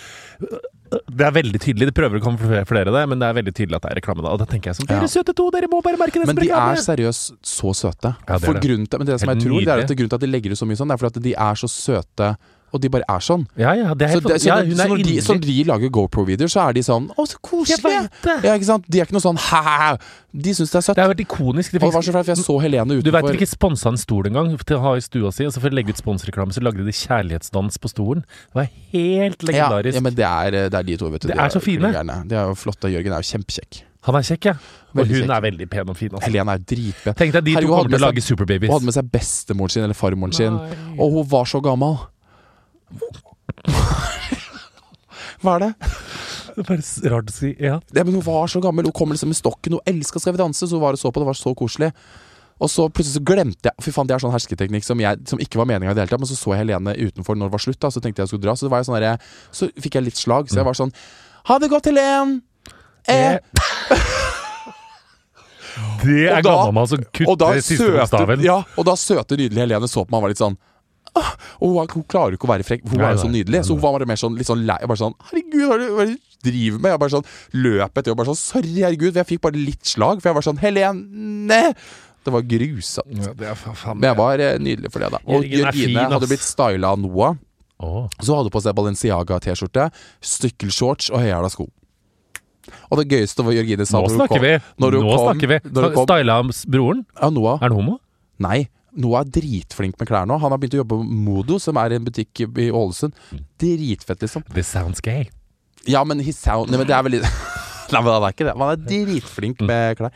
[0.92, 1.88] det er veldig tydelig.
[1.88, 4.24] De prøver å kamuflere det, men det er veldig tydelig at det er reklame.
[4.24, 4.88] da Og da tenker jeg sånn.
[4.90, 8.12] Dere søte to, dere må bare merke det Men de er seriøst så søte.
[8.28, 8.64] Ja, det er det.
[8.90, 10.60] til, men det som jeg tror, det er at grunnen til at de legger ut
[10.60, 12.32] så mye sånn, det er fordi at de er så søte.
[12.72, 13.42] Og de bare er sånn.
[13.60, 15.34] Ja, ja, det er Så, helt det, så, ja, hun så er når, de, så
[15.36, 18.44] når de lager GoPro-videoer, så er de sånn Å, så koselige!' koselig!
[18.48, 18.86] Ja, ikke sant?
[18.88, 19.98] De er ikke noe sånn hæ
[20.32, 20.96] De syns det er søtt.
[20.96, 21.74] Det har vært ikonisk.
[21.74, 23.28] Det Og det var så flaut, for jeg så Helene Du utenfor.
[23.28, 25.68] de ikke sponsa en stol engang til å ha i stua si, og så for
[25.68, 28.24] å legge ut sponsreklame, så lagde de kjærlighetsdans på stolen.
[28.24, 29.94] Det var helt legendarisk.
[30.00, 31.28] ja, men det er, det er de to, vet du.
[31.28, 31.92] Det De er så fine.
[31.92, 32.88] De er jo flotte.
[32.88, 33.82] Jørgen er jo kjempekjekk.
[34.02, 34.54] Han er kjekk, ja.
[34.96, 35.30] Og hun kjekk.
[35.30, 36.10] er veldig pen og fin.
[36.10, 36.26] Altså.
[36.26, 37.14] Helene er dritpen.
[37.14, 38.66] Tenk deg de to kommer til å lage superbabies.
[38.66, 40.56] Hun hadde med seg bestemoren sin eller farmoren sin.
[40.58, 40.96] Nei.
[40.98, 42.00] Og hun var så gammel.
[45.42, 45.70] Hva er det?
[46.52, 47.54] Det er bare rart å si.
[47.56, 47.78] Ja.
[47.94, 48.86] Ja, men Hun var så gammel.
[48.88, 49.78] Hun kom liksom med stokken.
[49.78, 51.22] Hun elska Skal vi danse, så hun var og så på.
[51.22, 51.92] Det var så koselig.
[52.62, 55.40] Og så plutselig så glemte jeg Fy faen, det er sånn hersketeknikk som, jeg, som
[55.42, 56.22] ikke var meninga i det hele tatt.
[56.22, 58.34] Men så så jeg Helene utenfor når det var slutt, da, så tenkte jeg jeg
[58.34, 58.54] skulle dra.
[58.54, 60.52] Så, det var jeg sånn der, så fikk jeg litt slag.
[60.52, 60.92] Så jeg var sånn
[61.48, 62.36] Ha det godt, Helen!
[63.10, 63.40] Eh.
[66.02, 68.42] Det er gammelmann som kutter siste bokstaven.
[68.44, 70.58] ja, og da søte, nydelige Helene så på meg og var litt sånn
[71.18, 71.30] «Åh»,
[71.62, 73.58] Og hun, klarer jo ikke å være frekk, hun Nei, er jo så nydelig.
[73.58, 74.78] nei, Så hun var bare mer sånn, litt sånn lei.
[74.80, 76.90] Bare sånn Herregud, hva er det du driver med?
[76.94, 79.12] Jeg bare sånn løp etter og bare sånn Sorry, herregud.
[79.12, 80.22] For jeg fikk bare litt slag.
[80.22, 81.60] For jeg var sånn Helene!
[82.22, 83.18] Det var grusomt.
[83.18, 83.54] Ja, det
[83.98, 85.18] Men jeg var eh, nydelig for det, da.
[85.26, 87.34] Og Jørgine hadde blitt styla av Noah.
[87.82, 88.06] Oh.
[88.22, 89.88] Så hadde hun på seg Balenciaga-T-skjorte,
[90.22, 91.66] stykkelshorts og høyhæla sko.
[92.94, 94.52] Og det gøyeste var Jørgine sa Nå snakker kom- vi!
[94.78, 95.58] Nå kom- snakker vi.
[96.06, 96.36] Styla
[96.70, 97.02] broren?
[97.18, 97.58] Ja, Noah.
[97.58, 97.98] Er han homo?
[98.38, 98.68] Nei.
[98.92, 100.36] Noah er dritflink med klær nå.
[100.42, 103.16] Han har begynt å jobbe på Modo, som er en butikk i Ålesund.
[103.62, 104.44] Dritfett, liksom.
[104.52, 105.28] This sounds gay.
[105.88, 107.22] Ja, men he sound Nei, men det er veldig
[107.92, 108.52] Nei, men han er ikke det.
[108.56, 110.12] Han er dritflink med klær.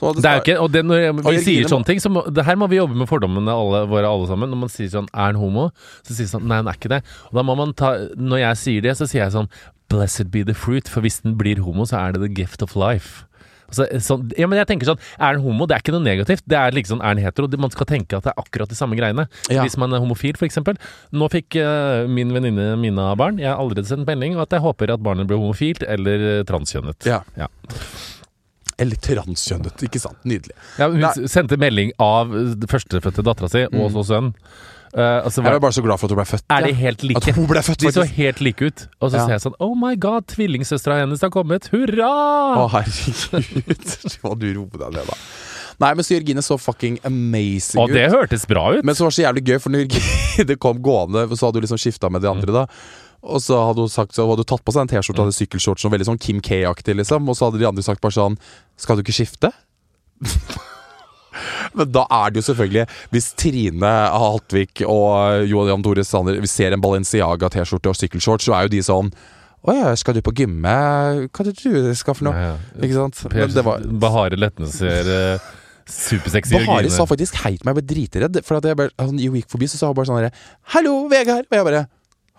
[0.00, 2.24] Så Det er jo ikke, og det, når vi Og sier sånne ting, så må,
[2.26, 4.50] det her må vi jobbe med fordommene alle, våre alle sammen.
[4.50, 5.68] Når man sier sånn 'er han homo',
[6.02, 7.04] så sier sånn 'nei, han er ikke det'.
[7.30, 9.50] Og da må man ta Når jeg sier det, så sier jeg sånn
[9.90, 12.74] 'blessed be the fruit', for hvis den blir homo, så er det the gift of
[12.74, 13.26] life.
[13.70, 15.68] Altså, så, ja, men jeg tenker sånn, Er han homo?
[15.70, 16.44] Det er ikke noe negativt.
[16.50, 17.48] Det er liksom, er han hetero?
[17.60, 19.26] Man skal tenke at det er akkurat de samme greiene.
[19.48, 19.64] Ja.
[19.64, 20.60] Hvis man er homofil, f.eks.
[21.14, 23.40] Nå fikk uh, min venninne Mina barn.
[23.42, 26.42] Jeg har allerede sendt melding og at jeg håper at barnet blir homofilt eller eh,
[26.48, 27.06] transkjønnet.
[27.08, 27.20] Ja.
[27.38, 27.48] Ja.
[28.80, 29.84] Eller transkjønnet.
[29.86, 30.18] Ikke sant?
[30.24, 30.56] Nydelig.
[30.80, 31.12] Ja, hun Nei.
[31.30, 34.32] sendte melding av eh, førstefødte dattera si og så sønn.
[34.90, 36.44] Eh, altså, Jeg var, er bare så glad for at hun ble født.
[36.50, 37.20] er de helt like?
[37.28, 38.88] At hun ble født, De så helt like ut.
[39.00, 39.26] Og så Ja.
[39.26, 41.68] ser jeg sånn Oh my god, tvillingsøstera hennes har kommet!
[41.70, 42.10] Hurra!
[42.58, 43.86] Å, herregud.
[44.24, 45.18] Må du roe deg ned, da.
[45.80, 48.12] Nei, men så Jørgine så fucking amazing Og det ut.
[48.18, 48.84] hørtes bra ut.
[48.84, 51.64] Men så var det så jævlig gøy, for når Jørgine kom gående, så hadde hun
[51.68, 52.66] liksom skifta med de andre, da.
[53.22, 55.84] Og så hadde hun sagt Så hadde hun tatt på seg en T-skjorte og sykkelshorts,
[55.84, 57.28] og veldig sånn Kim K-aktig, liksom.
[57.28, 58.36] Og så hadde de andre sagt bare sånn
[58.80, 59.52] Skal du ikke skifte?
[61.78, 66.04] Men da er det jo selvfølgelig Hvis Trine Haltvik og Johan Tore
[66.40, 69.12] vi ser en Balenciaga-T-skjorte og sykkelshorts, så er jo de sånn
[69.62, 70.74] Å ja, skal du på gymme?
[71.28, 72.34] Hva er det du skal for noe?
[72.34, 72.82] Ja, ja.
[72.82, 73.22] Ikke sant?
[73.34, 75.48] Men det var Bahare Letnes ser uh,
[75.90, 76.96] supersexy Bahare Jørgine.
[76.96, 78.42] sa faktisk hei til meg, jeg ble dritredd.
[78.46, 80.32] For at jeg bare, han gikk forbi, så sa hun bare sånn herre
[80.74, 81.50] Hallo, Vegard!
[81.50, 81.86] Og jeg bare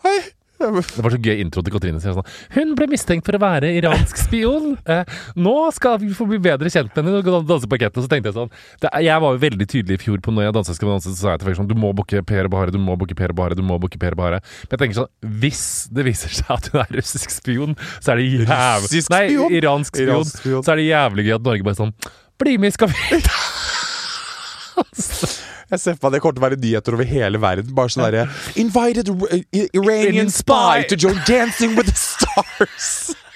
[0.01, 0.19] Hei!
[0.62, 2.01] Det var så gøy intro til Katrine.
[2.03, 4.76] Sånn, Hun ble mistenkt for å være iransk spion.
[4.86, 5.03] Eh,
[5.39, 7.97] nå skal vi få bli bedre kjent med henne og danse parkett.
[7.97, 8.51] Og så tenkte jeg sånn
[8.84, 11.14] det, Jeg var jo veldig tydelig i fjor på når jeg dansa Skal vi danse,
[11.16, 13.34] så sa jeg til folk sånn Du må booke Per Bahare, du må booke Per
[13.38, 14.41] Bahare, du må booke Per Bahare.
[14.68, 18.22] Men jeg tenker sånn Hvis det viser seg at hun er russisk spion, så er
[18.22, 19.24] det jævlig Nei,
[19.62, 20.16] iransk spion.
[20.16, 20.66] Iransk spion.
[20.66, 21.95] Så er det jævlig gøy at Norge bare sånn
[22.41, 23.22] Bli med, skal vi
[25.72, 27.74] Jeg ser for meg det kommer til å være nyheter over hele verden.
[27.78, 28.28] Bare sånn derre
[28.59, 33.15] Invited I- Iranian spy to join Dancing with the Stars.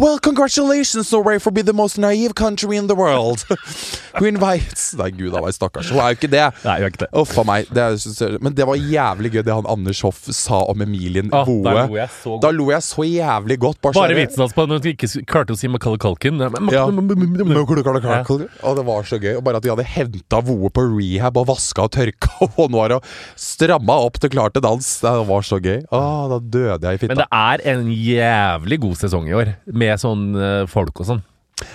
[0.00, 3.44] Well, congratulations, Norway, for being the most naive country in the world.
[4.18, 5.90] Who invites Nei, gud a meg, stakkars.
[5.92, 6.44] Hun er jo ikke det.
[6.64, 7.08] Nei, ikke det.
[7.20, 7.68] Uff a meg.
[7.68, 11.44] Det er, men det var jævlig gøy det han Anders Hoff sa om Emilien Ah,
[11.44, 11.60] Boe.
[11.68, 12.42] da lo jeg så godt.
[12.46, 13.80] Da lo jeg så jævlig godt.
[13.84, 16.40] Bare, Bare vitsen hans på at hun ikke klarte å si Macaulay Culkin.
[16.72, 16.86] Ja.
[16.88, 19.34] Og det var så gøy.
[19.36, 22.80] Og bare at de hadde henta Voe på rehab og vaska og tørka, og nå
[22.86, 23.04] har hun
[23.38, 24.90] stramma opp til klar til dans.
[25.04, 25.84] Det var så gøy.
[25.92, 29.89] Å, da døde jeg i Men det er en jævlig god sesong i år, med
[29.98, 31.22] sånn eh, folk og sånn.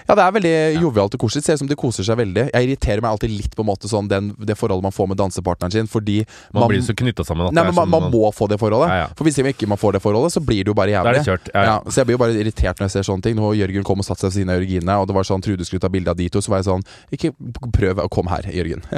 [0.08, 1.46] Ja, det er veldig jovialt og koselig.
[1.46, 2.48] Ser ut som de koser seg veldig.
[2.52, 5.20] Jeg irriterer meg alltid litt på en måte sånn den, det forholdet man får med
[5.22, 6.22] dansepartneren sin, fordi
[6.54, 8.60] Man, blir så knytta sammen at Nei, men er man, sånn man må få det
[8.62, 8.92] forholdet.
[8.92, 9.10] Ja, ja.
[9.18, 11.14] For hvis ikke man får det forholdet, så blir det jo bare jævlig.
[11.14, 11.52] er det kjørt.
[11.54, 11.76] Ja, ja.
[11.90, 13.38] så jeg blir jo bare irritert når jeg ser sånne ting.
[13.40, 15.68] Nå Jørgen kom og satte seg ved siden av Jørgine, og det var sånn Trude
[15.68, 17.32] skulle ta bilde av de to, så var jeg sånn Ikke
[17.76, 18.86] prøv å komme her, Jørgen.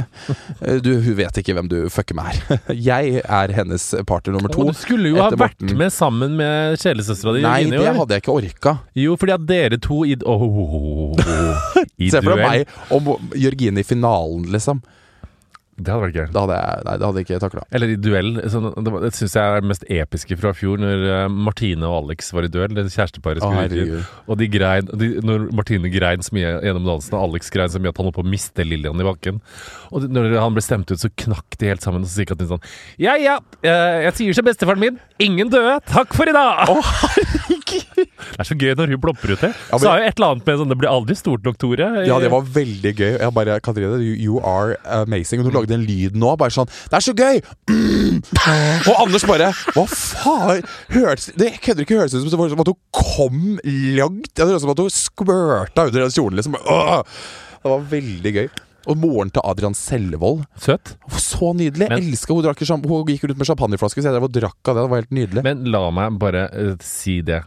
[0.83, 2.59] Du, hun vet ikke hvem du fucker med her.
[2.87, 4.63] Jeg er hennes partner nummer to.
[4.63, 5.77] Og du skulle jo ha vært Morten.
[5.79, 8.73] med sammen med kjælesøstera di Jørgine Nei, det hadde jeg ikke orka.
[8.97, 10.43] Jo, fordi at dere to i, oh,
[12.03, 14.83] i Se for deg meg og Jørgine i finalen, liksom.
[15.77, 16.25] Det hadde vært gøy.
[16.33, 17.63] Det hadde jeg Nei, det hadde jeg ikke takla.
[17.77, 18.29] Eller i duell.
[18.49, 21.97] Sånn, det det syns jeg er det mest episke fra fjor, når eh, Martine og
[21.99, 22.73] Alex var i duell.
[22.73, 23.75] Det kjæresteparet skulle ut.
[23.75, 24.15] herregud.
[24.25, 27.81] Og de grein, de, når Martine grein så mye gjennom dansen, og Alex grein så
[27.83, 29.37] mye at han holdt på å miste Lillian i bakken.
[29.93, 32.55] Og når han ble stemt ut, så knakk de helt sammen, og så sier Katrin
[32.55, 32.65] sånn
[33.01, 37.85] Ja ja, eh, jeg sier som bestefaren min, ingen døde, takk for i dag!
[38.33, 39.51] Det er så gøy når hun plopper ut det.
[39.71, 42.07] men- er jo et eller annet med sånn 'det blir aldri stort nok, Tore'.
[42.07, 43.19] Ja, det var veldig gøy.
[43.19, 45.39] Jeg bare, Katrine, you, you are amazing.
[45.41, 47.41] Og hun lagde en lyd nå, bare sånn Det er så gøy!
[47.69, 48.23] Mm.
[48.87, 50.63] Og Anders bare Hva faen?
[50.89, 53.59] Hørtes, det kødder ikke høres ut som, som at hun kom
[53.97, 54.33] langt.
[54.37, 56.35] Høres ut som at hun skvørta under den kjolen.
[56.39, 56.55] Liksom.
[56.65, 57.03] Åh!
[57.63, 58.49] Det var veldig gøy.
[58.87, 60.45] Og moren til Adrian Selvold.
[60.63, 60.95] Søt.
[61.19, 61.89] Så nydelig.
[61.89, 64.75] Men- Elsker hun, drakk hun gikk rundt med champagneflaske, så jeg drev og drakk av
[64.75, 64.83] det.
[64.83, 65.43] Det var helt nydelig.
[65.43, 67.43] Men la meg bare uh, si det.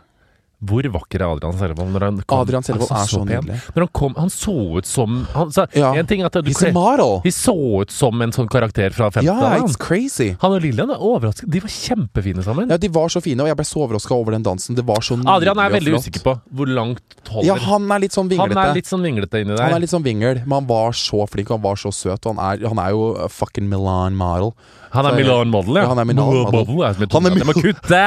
[0.61, 2.41] Hvor vakker er Adrian Selvold når han kom?
[2.45, 3.31] Adrian Selvold Altså, er så pen.
[3.47, 3.61] nydelig.
[3.75, 5.93] Når han kom, han så ut som han, så, Ja.
[5.97, 7.21] En ting at du He's a model.
[7.25, 10.37] De så ut som en sånn karakter fra 50 Ja, it's crazy.
[10.41, 11.49] han og Lillian er overrasket.
[11.51, 12.69] De var kjempefine sammen.
[12.69, 14.77] Ja, De var så fine, og jeg ble så overraska over den dansen.
[14.77, 17.01] Det var så nydelig Adrian er veldig usikker på hvor langt
[17.31, 17.47] holder.
[17.47, 18.55] Ja, han er litt sånn vinglete.
[18.61, 19.65] Han er litt sånn vinglete inni der.
[19.65, 22.27] Han er litt sånn vingel, men han var så flink, han var så søt.
[22.27, 24.53] Og han er, han er jo fucking Milan model.
[24.93, 25.83] Han er Milan Model, ja.
[25.83, 26.67] Ja, han er Milan Model.
[26.67, 27.09] model.
[27.13, 28.01] Han er Milan Det må kutte!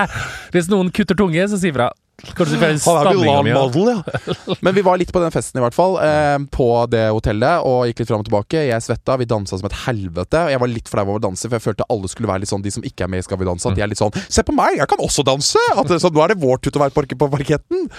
[0.51, 1.89] Hvis noen kutter tunge, så si fra.
[2.23, 3.51] Kanskje du får stamminga mi.
[3.51, 4.55] ja.
[4.63, 5.97] Men vi var litt på den festen, i hvert fall.
[5.99, 8.63] Eh, på det hotellet, og gikk litt fram og tilbake.
[8.69, 10.45] Jeg svetta, vi dansa som et helvete.
[10.47, 12.53] Og jeg var litt flau over å danse, for jeg følte alle skulle være litt
[12.53, 14.15] sånn, de som ikke er med i Skal vi danse, at de er litt sånn
[14.31, 15.59] Se på meg, jeg kan også danse!
[15.75, 17.91] At så nå er det vår tur til å være på parketten.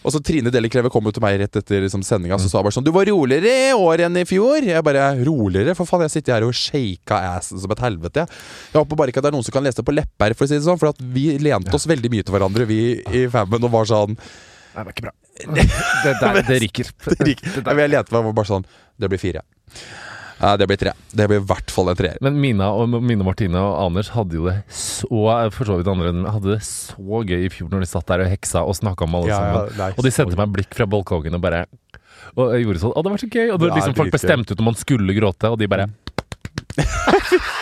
[0.00, 2.58] Og så Trine Deli Kleve kom jo til meg rett etter liksom, sendinga og sa
[2.58, 4.64] hun bare sånn Du var roligere i år enn i fjor.
[4.64, 5.74] Jeg bare Roligere?
[5.76, 8.24] For faen, jeg sitter her og shaka assen som et helvete.
[8.72, 10.46] Jeg håper bare ikke at det er noen som kan lese det på lepper, for
[10.46, 10.80] å si det sånn.
[10.80, 12.80] For at vi lente oss veldig mye til hverandre, vi
[13.20, 15.16] i famen, og var sånn Nei, det er ikke bra.
[15.40, 16.88] Det, der, det ryker.
[17.16, 17.34] det.
[17.40, 18.64] Jeg, jeg lente meg bare sånn
[19.00, 19.40] Det blir fire.
[20.40, 20.92] Ja, det blir tre.
[21.12, 22.16] Det blir i hvert fall en treer.
[22.24, 25.20] Men Mina og Mine Martine og Anders hadde jo det så
[25.52, 28.32] For så vidt andre hadde det så gøy i fjor når de satt der og
[28.32, 29.92] heksa og snakka om alle sammen.
[29.92, 31.66] Og de sendte meg blikk fra balkongen og bare
[32.38, 33.48] Og jeg gjorde sånn Å, det var så gøy!
[33.52, 35.90] Og Det liksom folk bestemte ut om man skulle gråte, og de bare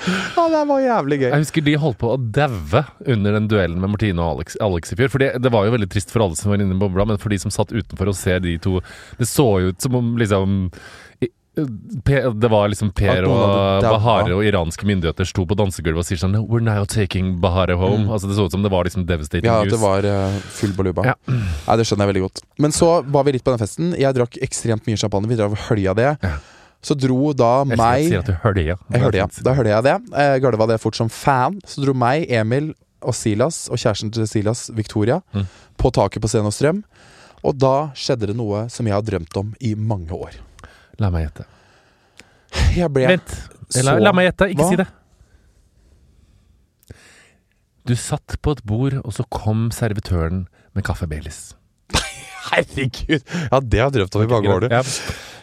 [0.00, 1.26] Ja, det var jævlig gøy.
[1.28, 2.80] Jeg husker de holdt på å daue
[3.12, 5.10] under den duellen med Martine og Alex, Alex i fjor.
[5.12, 7.20] For det, det var jo veldig trist for alle som var inne i bobla, men
[7.20, 8.78] for de som satt utenfor og ser de to
[9.20, 10.62] Det så jo ut som om liksom
[11.54, 13.82] det var liksom Per og.
[13.82, 18.04] Bahare og iranske myndigheter sto på dansegulvet og sier sånn We're now taking Bahare home.
[18.06, 18.12] Mm.
[18.14, 19.82] Altså Det så ut som det var liksom devastating Ja, at det news.
[19.82, 21.04] var uh, full baluba.
[21.10, 21.14] Ja.
[21.26, 22.42] Nei, Det skjønner jeg veldig godt.
[22.58, 23.92] Men så var vi litt på den festen.
[23.98, 25.28] Jeg drakk ekstremt mye champagne.
[25.30, 26.10] Vi og hølja det.
[26.22, 26.36] Ja.
[26.80, 28.76] Så dro da Jeg elsker at sier at du hølja.
[28.94, 29.26] Jeg hølja.
[29.26, 29.42] ja.
[29.44, 29.96] Da hølja jeg det.
[30.16, 31.58] Jeg gølva det fort som fan.
[31.66, 32.70] Så dro meg, Emil
[33.02, 35.44] og Silas, og kjæresten til Silas, Victoria, Mm.
[35.76, 36.82] på taket på Scenostrøm.
[37.42, 40.36] Og da skjedde det noe som jeg har drømt om i mange år.
[41.00, 41.46] La meg gjette.
[42.76, 43.34] Jeg ble Vent.
[43.76, 44.50] La, så- la meg gjette.
[44.52, 44.70] Ikke Hva?
[44.72, 44.88] si det.
[47.88, 50.44] Du satt på et bord, og så kom servitøren
[50.76, 51.54] med kaffe Baileys.
[52.50, 53.22] Herregud!
[53.50, 54.66] Ja, det har jeg drømt om i mange år.
[54.66, 54.74] du.
[54.74, 54.82] Ja.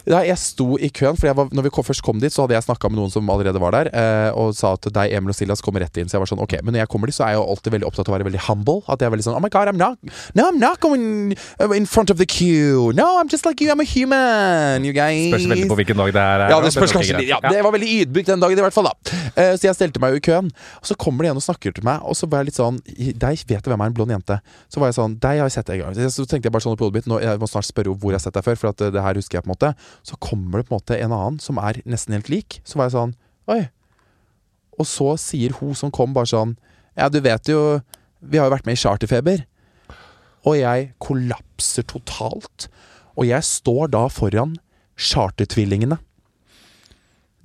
[0.07, 2.55] Ja, jeg sto i køen, for var, når vi kom, først kom dit, så hadde
[2.55, 5.35] jeg snakka med noen som allerede var der, eh, og sa at deg, Emil og
[5.35, 6.07] Silas kommer rett inn.
[6.07, 7.75] Så jeg var sånn, ok, Men når jeg kommer dit, så er jeg jo alltid
[7.75, 8.79] veldig opptatt av å være veldig humble.
[8.87, 9.97] At jeg er veldig sånn Oh my god, I'm not
[10.33, 11.35] No, I'm not going
[11.75, 12.93] in front of the queue.
[12.95, 13.69] No, I'm just like you.
[13.71, 15.27] I'm a human, you guys.
[15.33, 16.45] Spørs veldig på hvilken dag det er.
[16.53, 18.87] Ja, det spørs kanskje Ja, det var veldig ydmykt den dagen, i hvert fall.
[18.89, 18.95] da
[19.37, 20.47] Eh, Så jeg stelte meg jo i køen.
[20.81, 22.79] Og så kommer det en og snakker til meg, og så var jeg litt sånn
[22.87, 24.39] Deg vet du hvem er en blond jente?
[24.71, 25.93] Så var jeg sånn Deg har jeg sett en gang.
[26.09, 28.19] Så tenkte jeg bare sånn på hodet mitt Nå, Jeg må snart spørre hvor jeg
[28.21, 29.73] har sett deg før, for at eh, det her husker jeg på en måte.
[30.05, 32.59] Så kommer det på en måte en annen som er nesten helt lik.
[32.67, 33.15] Så var jeg sånn
[33.47, 33.61] Oi.
[34.77, 36.57] Og så sier hun som kom, bare sånn
[36.97, 37.79] Ja, du vet jo
[38.19, 39.45] Vi har jo vært med i Charterfeber.
[40.47, 42.67] Og jeg kollapser totalt.
[43.17, 44.55] Og jeg står da foran
[44.97, 45.99] Chartertvillingene.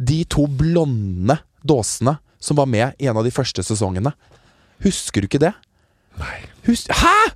[0.03, 4.15] De to blonde dåsene som var med i en av de første sesongene.
[4.83, 5.53] Husker du ikke det?
[6.19, 6.39] Nei.
[6.67, 7.33] Hus Hæ?!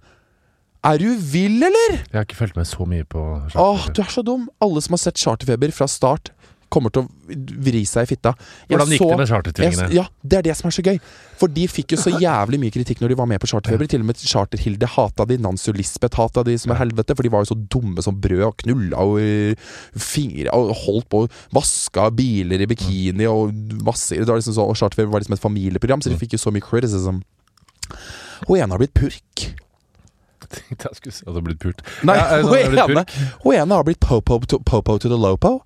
[0.87, 1.99] Er du vill, eller?
[1.99, 3.23] Jeg har ikke fulgt med så mye på
[3.59, 4.47] Åh, du er så dum.
[4.63, 6.31] Alle som har sett Charterfeber fra start,
[6.73, 8.33] kommer til å vri seg i fitta.
[8.67, 9.95] Jeg Hvordan gikk så- det med chartertvillingene?
[9.95, 11.01] Ja, det er det som er så gøy.
[11.39, 13.87] For de fikk jo så jævlig mye kritikk når de var med på Charterfeber.
[13.89, 17.29] Til og med Charterhilde hata de, Nancy Lisbeth hata de som er helvete, for de
[17.31, 19.55] var jo så dumme som brød og knulla og eh,
[19.97, 24.67] fingre og holdt på og vaska biler i bikini og masse det var liksom så,
[24.67, 27.23] Og Charterfeber var liksom et familieprogram, så de fikk jo så mye criticism.
[28.49, 29.55] Hun ene har blitt purk.
[30.71, 31.83] Jeg skulle si at du hadde blitt pult.
[32.07, 33.05] Nei, Ja, hun,
[33.45, 35.61] hun ene har blitt popo to, popo to the lopo.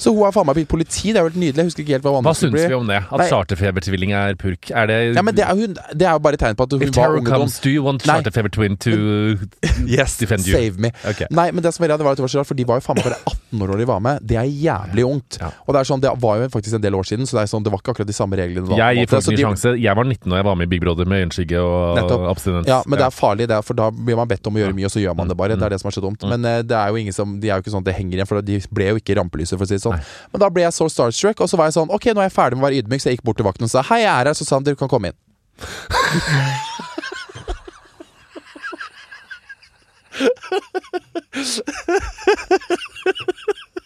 [0.00, 1.12] Så hun har faen meg blitt politi.
[1.12, 1.60] Det er jo helt nydelig.
[1.60, 3.00] Jeg husker ikke helt hva Hva syns vi om det?
[3.04, 3.28] At Nei.
[3.28, 4.70] charterfebertvilling er purk?
[4.72, 6.72] Er det Ja, men det er, hun, det er jo bare et tegn på at
[6.72, 8.16] hun If var terror ung comes, do you want Nei.
[8.16, 8.94] charterfeber twin to
[9.86, 10.54] Yes, defend you?
[10.56, 10.90] save me.
[11.08, 11.26] Ok.
[11.30, 12.64] Nei, men det som var redd, det var at det var så rart, for de
[12.68, 14.24] var jo faen meg bare 18 år da de var med.
[14.32, 15.38] Det er jævlig ungt.
[15.40, 15.50] Ja.
[15.66, 17.50] Og det er sånn, det var jo faktisk en del år siden, så det er
[17.52, 18.64] sånn, det var ikke akkurat de samme reglene.
[18.64, 19.10] da, på en Jeg gir måte.
[19.16, 19.74] folk Så en ny de- sjanse.
[19.80, 22.26] Jeg var 19 da jeg var med i Big Brother med øyenskygge og Nettopp.
[22.30, 22.66] abstinens.
[22.70, 24.74] Ja, men det er farlig, det er, for da blir man bedt om å gjøre
[24.76, 25.56] mye, og så gjør man det bare.
[25.56, 25.60] Mm.
[25.60, 26.22] Det er det som er så dumt.
[26.28, 28.14] Men eh, det er jo ingen som, de er jo ikke sånn at det henger
[28.20, 29.89] igjen, for de ble jo ikke rampelyset, for å si det sånn.
[29.90, 30.00] Nei.
[30.32, 32.36] Men da ble jeg så starstruck, og så var jeg sånn Ok, nå er jeg
[32.36, 34.12] ferdig med å være ydmyk, så jeg gikk bort til vakten og sa hei, jeg
[34.12, 34.36] er her.
[34.38, 35.18] Så sa han dere kan komme inn.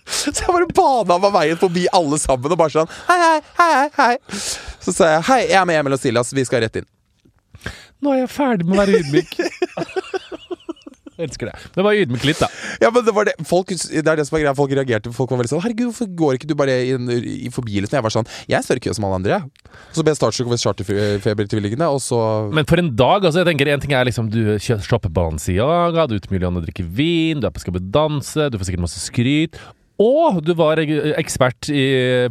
[0.04, 3.88] Så jeg bare bana meg veien forbi alle sammen og bare sånn hei, hei, hei,
[3.98, 4.14] hei.
[4.84, 6.88] Så sa jeg hei, jeg er med Emil og Silas, vi skal rett inn.
[8.04, 9.36] Nå er jeg ferdig med å være ydmyk.
[11.14, 11.54] Elsker det.
[11.76, 12.48] Det var ydmyk litt, da.
[12.82, 15.12] Ja, men det var det Folk, det er det som er greia, folk reagerte.
[15.14, 17.78] Folk var veldig sånn Herregud, hvorfor går ikke du bare inn i forbi?
[17.78, 17.98] Liksom.
[18.00, 19.78] Jeg var sånn Jeg står i kø som alle andre, jeg.
[19.94, 22.18] Så ble jeg startsjuk over charterfebertvillingene, og så
[22.54, 26.16] Men for en dag, altså jeg tenker En ting er liksom du shopper Balenciaga, du
[26.16, 28.70] er ute med Julianne og drikker vin, du er på Skal vi danse, du får
[28.70, 29.60] sikkert masse skryt.
[30.02, 31.84] Og du var ekspert i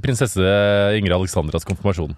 [0.04, 0.44] prinsesse
[0.98, 2.12] Ingrid Alexandras konfirmasjon.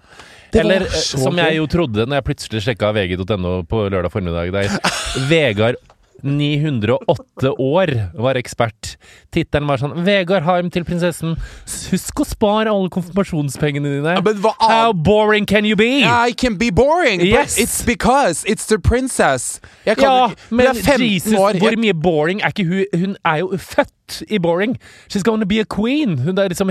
[0.56, 4.72] Eller eh, som jeg jo trodde når jeg plutselig sjekka vg.no på lørdag formiddag, der
[5.30, 5.78] Vegard
[6.22, 8.96] 908 år var ekspert.
[9.34, 11.36] Tittelen var sånn 'Vegard Harm til prinsessen.
[11.90, 14.16] Husk å spare alle konfirmasjonspengene dine'.
[14.40, 16.02] Hva How boring can you be?
[16.04, 17.54] I can be boring, Yes.
[17.56, 19.60] but it's because it's the princess.
[19.84, 21.58] Kan, Ja, men jeg 15 Jesus, år.
[21.58, 24.76] hvor mye boring er ikke hun Hun er jo født i boring.
[25.08, 26.18] She's gonna be a queen.
[26.18, 26.68] Hun, liksom,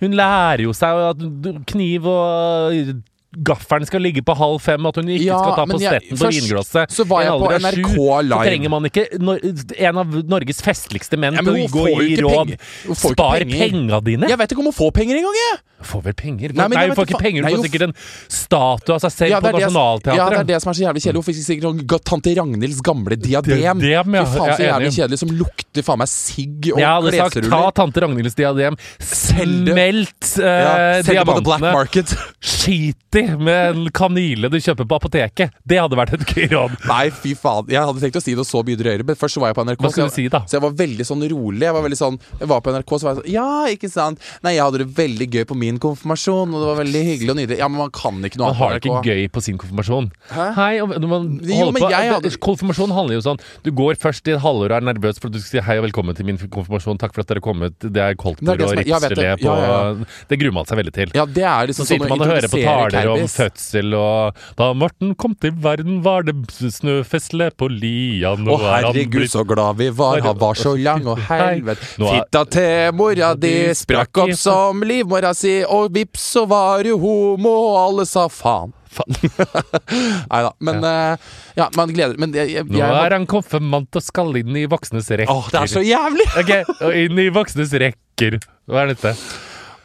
[0.00, 3.02] hun lærer jo seg at kniv og
[3.32, 6.18] gaffelen skal ligge på halv fem, at hun ikke Ja, skal ta på jeg- stetten
[6.18, 6.90] på først vinglasset.
[6.92, 8.28] så var jeg på NRK sju.
[8.28, 12.16] Så trenger man ikke en av Norges festligste menn Ja, til å gå og gi
[12.20, 12.56] råd.
[12.94, 13.68] Spar penger.
[13.70, 14.28] penga dine!
[14.28, 15.58] jeg vet ikke om hun får penger engang, jeg!
[15.82, 16.52] Får vel penger?
[16.54, 17.42] Nei, men nei hun får ikke penger.
[17.42, 17.94] Hun får sikkert en
[18.30, 20.14] statue av seg selv Ja, på Nationaltheatret.
[20.16, 21.18] ja, det er det som er så jævlig kjedelig.
[21.18, 23.58] Hun fikk sikkert sånn tante Ragnhilds gamle diadem.
[23.82, 24.24] Diadem, ja.
[24.24, 25.18] Fy faen, så jævlig kjedelig.
[25.18, 31.02] Som lukter faen meg sigg og Jeg hadde sagt ta tante Ragnhilds diadem, smelt eh,
[31.02, 32.14] på the black diamantene, market.
[32.40, 35.50] skit i med en kanyle du kjøper på apoteket.
[35.68, 36.76] Det hadde vært et gøy råd.
[36.88, 37.68] Nei, fy faen.
[37.72, 39.64] Jeg hadde tenkt å si noe så mye drøyere, men først så var jeg på
[39.68, 39.80] NRK.
[39.82, 40.40] Hva skal så du si, da?
[40.48, 41.62] Så jeg var veldig sånn rolig.
[41.66, 44.18] Jeg var veldig sånn Jeg var på NRK, så var jeg sånn Ja, ikke sant?
[44.44, 47.38] Nei, jeg hadde det veldig gøy på min konfirmasjon, og det var veldig hyggelig og
[47.40, 47.58] nydelig.
[47.62, 50.10] Ja, men man kan ikke noe Man har det ikke gøy på sin konfirmasjon.
[50.32, 50.48] Hæ?
[50.58, 54.26] Hei, og man Jo, men på, jeg hadde- Konfirmasjon handler jo sånn Du går først
[54.28, 56.26] i et halvår og er nervøs for at du skal si hei og velkommen til
[56.26, 56.98] min konfirmasjon.
[56.98, 57.76] Takk for at dere er kommet.
[57.78, 59.94] Det er koldtbord og ripsgelé på Ja, ja,
[60.28, 61.12] Det gruer man seg veldig til.
[61.14, 64.38] Ja, det er Så liksom sitter sånn man og hører på taler om fødsel og
[64.58, 68.34] Da Morten kom til verden, var det snøfestle på lia.
[68.38, 71.88] Nå Å er herregud, så glad vi var, han var så lang, og helvete.
[71.98, 77.52] Fitta til mora di sprakk opp som livmora si, og vips, så var du homo,
[77.72, 78.72] og alle sa faen.
[80.28, 84.04] Nei da, men eh, Ja, man gleder Men jeg, jeg, Nå er han konfirmant og
[84.04, 85.32] skal inn i voksnes rekker.
[85.32, 86.28] Åh, det er så jævlig!
[86.42, 88.36] Ok, og inn i voksnes rekker.
[88.68, 89.14] Hva er dette?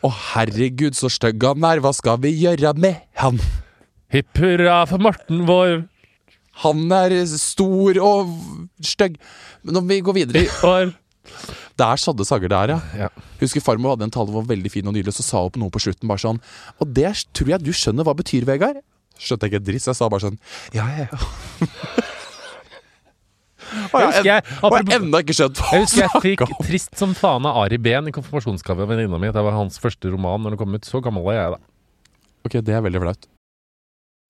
[0.05, 3.39] Å herregud, så stygg han er, hva skal vi gjøre med han?
[4.13, 5.81] Hipp hurra for Morten vår.
[6.63, 8.31] Han er stor og
[8.85, 9.17] stygg.
[9.65, 10.93] Men når vi går videre År.
[11.77, 13.05] Det er sadde sager det er, ja.
[13.05, 13.09] Ja.
[13.41, 15.73] Husker farmor hadde en tale var veldig fin og nydelig, så sa hun på noe
[15.73, 16.39] på slutten bare sånn
[16.81, 18.79] Og det tror jeg du skjønner hva betyr, Vegard.
[19.21, 20.39] Skjønte jeg ikke dritt, så jeg sa bare sånn
[20.77, 21.67] Ja, ja, ja.
[23.93, 26.45] Og Jeg jeg, jeg, jeg ennå ikke skjønt hva Jeg husker jeg fikk.
[26.67, 29.31] Trist som faen av Ari Behn i konfirmasjonsgave av venninna mi.
[29.33, 30.87] Det var hans første roman når den kom ut.
[30.87, 31.59] Så gammel er jeg, da.
[32.47, 33.27] Ok, det er veldig flaut.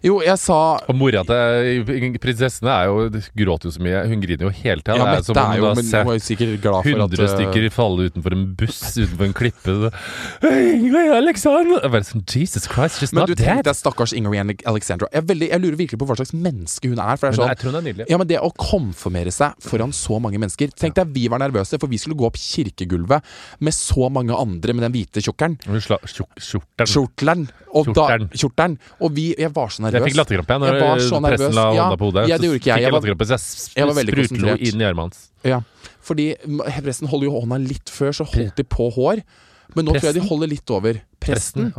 [0.00, 0.56] Jo, jeg sa
[0.88, 4.00] Og mora til prinsessene er jo gråter jo så mye.
[4.08, 4.96] Hun griner jo hele tida.
[4.96, 7.16] Ja, det er som om hun har Men sett var jo sikkert glad for at
[7.16, 9.76] 100 eh, stykker falle utenfor en buss utenfor en klippe.
[10.48, 11.84] Ingrid Alexander!
[11.92, 15.10] Bare sånn, Jesus Christ, she's Men not du tenk deg stakkars Ingrid Alexandra.
[15.12, 17.20] Jeg, veldig, jeg lurer virkelig på hva slags menneske hun er.
[17.20, 18.08] For det er Men sånn jeg tror hun er nydelig.
[18.14, 21.76] Ja, men det å konfirmere seg foran så mange mennesker Tenk deg vi var nervøse,
[21.82, 23.26] for vi skulle gå opp kirkegulvet
[23.60, 25.58] med så mange andre med den hvite tjukkeren.
[25.60, 26.88] Skjorten.
[26.88, 27.48] Kjortelen.
[27.76, 28.78] Og Da, kjortelen.
[29.04, 29.89] Og vi, jeg var så nervøs.
[29.92, 31.38] Jeg fikk latterkrampe når Jeg var så nervøs.
[31.40, 32.28] presten la hånda på hodet.
[32.28, 32.82] ja, det gjorde ikke jeg.
[32.82, 35.28] Jeg var- så jeg jeg var veldig sprutlo inn i armene hans.
[35.44, 35.60] Ja,
[36.02, 36.26] fordi
[36.82, 39.22] pressen holder jo hånda litt før, så holdt de på hår.
[39.74, 41.00] Men nå tror jeg de holder litt over.
[41.20, 41.72] Presten.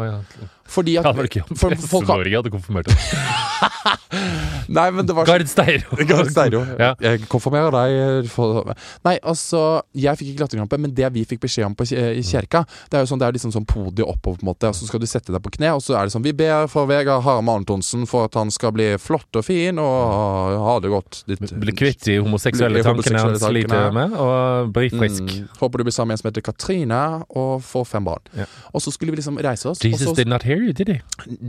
[0.72, 3.98] Fordi at Ja, det var ikke for, folk har, Presse-Norge hadde konfirmert henne.
[4.72, 5.98] Nei, men det var Gard Steiro.
[6.10, 6.62] Gard Steiro.
[6.80, 6.94] Ja.
[7.02, 8.72] Jeg konfirmerer deg for...
[9.06, 12.64] Nei, altså Jeg fikk ikke latterkrampe, men det vi fikk beskjed om på i kjerka
[12.92, 14.88] Det er jo sånn, det er liksom sånn podiet oppover, på en måte, og så
[14.88, 17.26] skal du sette deg på kne, og så er det sånn Vi ber for Vegard
[17.26, 21.24] Harm Antonsen for at han skal bli flott og fin og ha det godt.
[21.28, 25.26] Ditt, Bli kvitt de homoseksuelle tankene han sliter med, og bli frisk.
[25.28, 28.24] Mm, håper du blir sammen med en som heter Katrine, og får fem barn.
[28.38, 28.48] Ja.
[28.72, 29.82] Og så skulle vi liksom reise oss.
[29.84, 31.00] Jesus så, did not hear you, did he?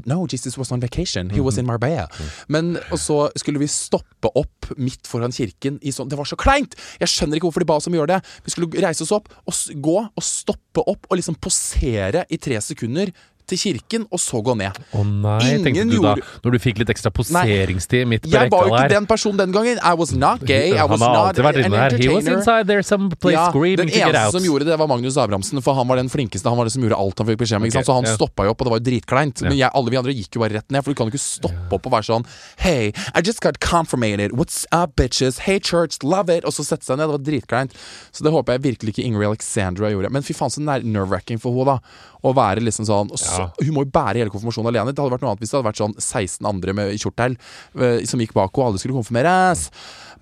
[0.07, 1.31] No, Jesus was on vacation.
[1.31, 2.09] He was in Marbella.
[2.49, 6.39] Men, og så skulle vi stoppe opp midt foran kirken i sånn Det var så
[6.39, 6.77] kleint!
[7.03, 8.35] Jeg skjønner ikke hvorfor de ba oss om å gjøre det.
[8.47, 12.61] Vi skulle reise oss opp og gå og stoppe opp og liksom posere i tre
[12.65, 13.13] sekunder
[13.51, 14.77] til kirken, og så gå ned.
[14.93, 16.15] Å nei, Ingen tenkte du da,
[16.45, 19.55] når du fikk litt ekstra poseringstid midt på Jeg var jo ikke den personen den
[19.55, 19.81] gangen.
[19.83, 20.73] I was not gay.
[20.73, 21.97] I was Han har not alltid vært an inne her.
[21.97, 22.39] He was entertainer.
[22.39, 25.17] inside there some place Ja, screaming den to get eneste som gjorde det, var Magnus
[25.17, 26.49] Abrahamsen, for han var den flinkeste.
[26.49, 27.67] Han var det som gjorde alt han fikk beskjed om.
[27.69, 27.91] Ikke Ok, sant?
[27.91, 28.17] Så han yeah.
[28.21, 29.43] stoppa jo opp, og det var jo dritkleint.
[29.47, 31.25] Men jeg, alle vi andre gikk jo bare rett ned, for du kan jo ikke
[31.25, 32.27] stoppe opp og være sånn
[32.63, 34.33] Hey, I just got confirmated.
[34.33, 35.43] What's up, bitches?
[35.47, 36.45] Hey, church, love it.
[36.45, 37.09] Og så sette seg ned.
[37.09, 37.77] Det var dritkleint.
[38.13, 40.13] Så det håper jeg virkelig ikke Ingrid Alexandra gjorde.
[40.13, 42.09] Men fy faen, så nerve-wracking for henne, da.
[42.23, 44.95] Å være liksom sånn så, Hun må jo bære hele konfirmasjonen alene.
[44.95, 48.01] Det hadde vært noe annet hvis det hadde vært sånn 16 andre med kjortel eh,
[48.09, 49.69] som gikk bak henne, og alle skulle konfirmeres.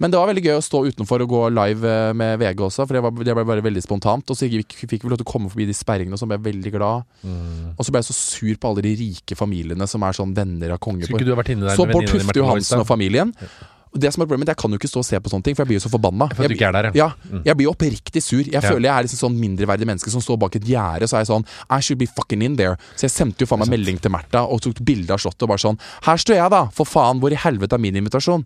[0.00, 2.86] Men det var veldig gøy å stå utenfor og gå live eh, med VG også,
[2.86, 4.32] for det, var, det ble bare veldig spontant.
[4.32, 6.46] Og så fikk vi lov til å komme forbi de sperringene, og så ble jeg
[6.46, 7.04] veldig glad.
[7.20, 7.74] Mm.
[7.74, 10.76] Og så ble jeg så sur på alle de rike familiene som er sånn venner
[10.76, 11.04] av konge.
[11.04, 13.34] Skulle ikke du ha vært inne der Så Bård Tufte Johansen og familien.
[13.36, 13.78] familien.
[13.92, 15.54] Og Det som er problemet, Jeg kan jo ikke stå og se på sånne ting,
[15.56, 16.28] for jeg blir jo så forbanna.
[16.38, 17.08] Jeg, Jeg- er der, ja.
[17.10, 18.38] ja, jeg blir jo oppriktig sur.
[18.44, 18.60] Jeg Ja.
[18.60, 21.08] føler jeg er liksom sånn mindreverdig menneske som står bak et gjerde.
[21.10, 22.76] Så er jeg sånn I should be fucking in there.
[22.96, 25.48] Så jeg sendte jo faen meg melding til Märtha og tok bilde av slottet og
[25.48, 26.66] bare sånn Her står jeg, da!
[26.70, 28.44] For faen, hvor i helvete er min invitasjon?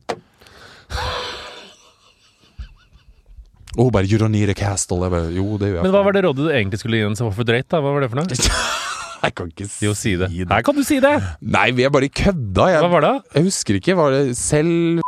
[3.76, 5.01] Og hun bare You don't need a castle.
[5.03, 5.82] Jeg bare, jo, det gjør jeg.
[5.82, 7.68] Men hva var det rådet du egentlig skulle gi den som var for drøyt?
[7.68, 7.80] da?
[7.82, 8.28] Hva var det for noe?
[9.24, 10.28] Jeg kan ikke si Jo, si det.
[10.51, 11.14] Her kan du si det!
[11.40, 12.66] Nei, vi er bare kødda.
[12.84, 13.12] Hva var det?
[13.32, 13.95] jeg husker ikke.
[13.97, 15.01] Var det selv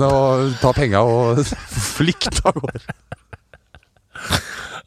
[0.00, 1.42] og ta penga og
[1.96, 2.96] flykte av gårde?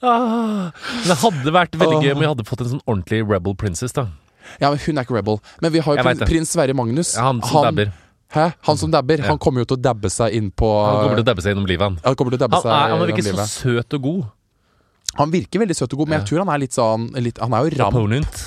[0.05, 0.71] Ah,
[1.07, 4.07] det hadde vært veldig gøy om vi hadde fått en sånn ordentlig rebel princess, da.
[4.61, 5.39] Ja, men hun er ikke rebel.
[5.63, 7.15] Men vi har jo prins, prins Sverre Magnus.
[7.17, 7.93] Ja, han som dabber.
[8.35, 8.45] Hæ?
[8.67, 9.21] Han som dabber.
[9.23, 9.29] Ja.
[9.31, 11.53] Han kommer jo til å dabbe seg inn på Han kommer til å dabbe seg
[11.53, 11.97] gjennom livet, han.
[12.05, 14.23] Han kommer til å dabbe Han, er, han er ikke så søt og god.
[15.15, 17.55] Han virker veldig søt og god, men jeg tror han er litt sånn litt, Han
[17.55, 17.95] er jo ramp.
[17.95, 18.41] Opponent.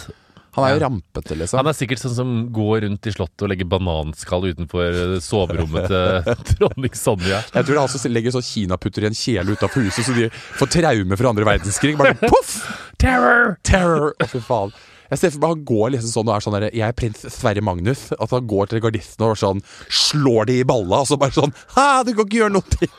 [0.59, 1.61] Han er jo rampete, liksom.
[1.61, 5.89] Han er sikkert sånn som går rundt i slottet og legger bananskall utenfor eh, soverommet
[5.93, 6.29] til
[6.59, 7.41] dronning Sonja.
[7.47, 10.17] Jeg tror det er han som legger sånn kinaputter i en kjele utafor huset, så
[10.19, 10.29] de
[10.61, 11.97] får traume fra andre verdenskrig.
[12.01, 12.55] Bare sånn, poff!
[12.99, 13.57] Terror!
[13.67, 14.13] Terror!
[14.19, 14.75] Å, fy faen.
[15.09, 17.23] Jeg ser for meg han går liksom sånn og er sånn der, Jeg er prins
[17.33, 18.09] Sverre Magnus.
[18.19, 21.55] At han går til gardistene og sånn slår de i balla, og så bare sånn
[21.77, 22.91] Hæ, du kan ikke gjøre noe!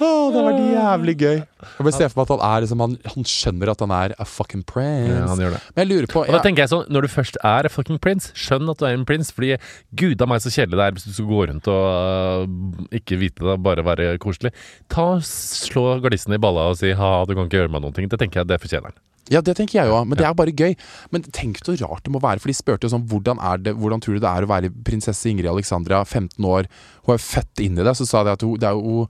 [0.00, 1.38] Å, det var jævlig gøy.
[1.40, 4.14] Jeg bare ser for meg at han er liksom Han, han skjønner at han er
[4.16, 5.12] a fucking prince.
[5.12, 5.60] Ja, han gjør det.
[5.74, 7.72] Men jeg lurer på Og da ja, tenker jeg sånn, Når du først er a
[7.72, 9.32] fucking prince, skjønn at du er en prins.
[9.36, 9.58] Fordi
[10.00, 13.20] gud a meg så kjedelig det er hvis du skal gå rundt og uh, ikke
[13.20, 14.54] vite det, bare være koselig.
[14.92, 18.08] Ta Slå gardistene i balla og si ha, du kan ikke gjøre meg noen ting.
[18.10, 19.00] Det tenker jeg det fortjener han.
[19.30, 20.72] Ja, det tenker jeg jo, men det er bare gøy.
[21.14, 23.76] Men tenk så rart det må være, for de spurte jo sånn hvordan, er det,
[23.78, 26.66] hvordan tror du det er å være prinsesse Ingrid Alexandra, 15 år,
[27.06, 29.04] hun er født inn i det, så sa de at hun, det er jo,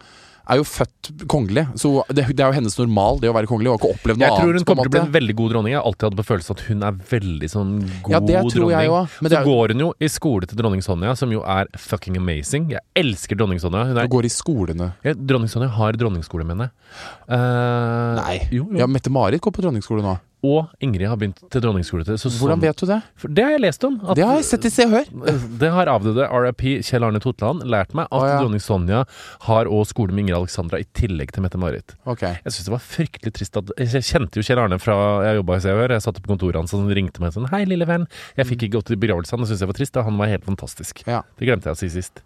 [0.51, 1.65] er jo født kongelig.
[1.81, 4.27] Så det, det er jo hennes normal, det å være kongelig, og ikke opplevd noe
[4.29, 4.67] Jeg tror hun annet.
[4.69, 5.73] kommer til å bli en veldig god dronning.
[5.75, 7.73] Jeg har alltid hatt på følelsen at hun er veldig sånn
[8.05, 8.75] god Ja, det tror dronning.
[8.77, 11.31] jeg også, men så det er- går hun jo i skole til dronning Sonja, som
[11.33, 12.71] jo er fucking amazing.
[12.71, 13.87] Jeg elsker dronning Sonja.
[13.91, 14.93] Hun er, går i skolene.
[15.05, 16.73] ja, dronning Sonja har dronningskole, mener jeg.
[17.31, 18.17] Uh...
[18.21, 18.49] Nei.
[18.51, 18.79] Jo, jo.
[18.79, 20.19] Ja, Mette-Marit går på dronningsskole nå.
[20.47, 22.17] Og Ingrid har begynt til dronningsskole til.
[22.17, 23.03] Så Hvordan sånn- vet du det?
[23.21, 24.01] For det har jeg lest om.
[24.09, 25.05] at- Det har jeg sett i Se og Hør.
[25.61, 28.39] Det har avdøde RIP Kjell Arne Totland lært meg, at oh, ja.
[28.41, 29.05] dronning Sonja
[29.43, 31.95] har også skole med Ingrid Alexandra i tillegg til Mette-Marit.
[32.07, 32.39] Okay.
[32.45, 35.57] Jeg syns det var fryktelig trist at Jeg kjente jo Kjell Arne fra jeg jobba
[35.57, 35.89] i Se og Hør.
[35.97, 38.07] Jeg satt på kontoret hans og han ringte meg sånn Hei, lille venn.
[38.37, 39.39] Jeg fikk ikke gått i begravelsen.
[39.45, 39.93] Det syns jeg var trist.
[39.93, 40.03] da.
[40.09, 41.05] Han var helt fantastisk.
[41.07, 41.23] Ja.
[41.39, 42.23] Det glemte jeg å si sist.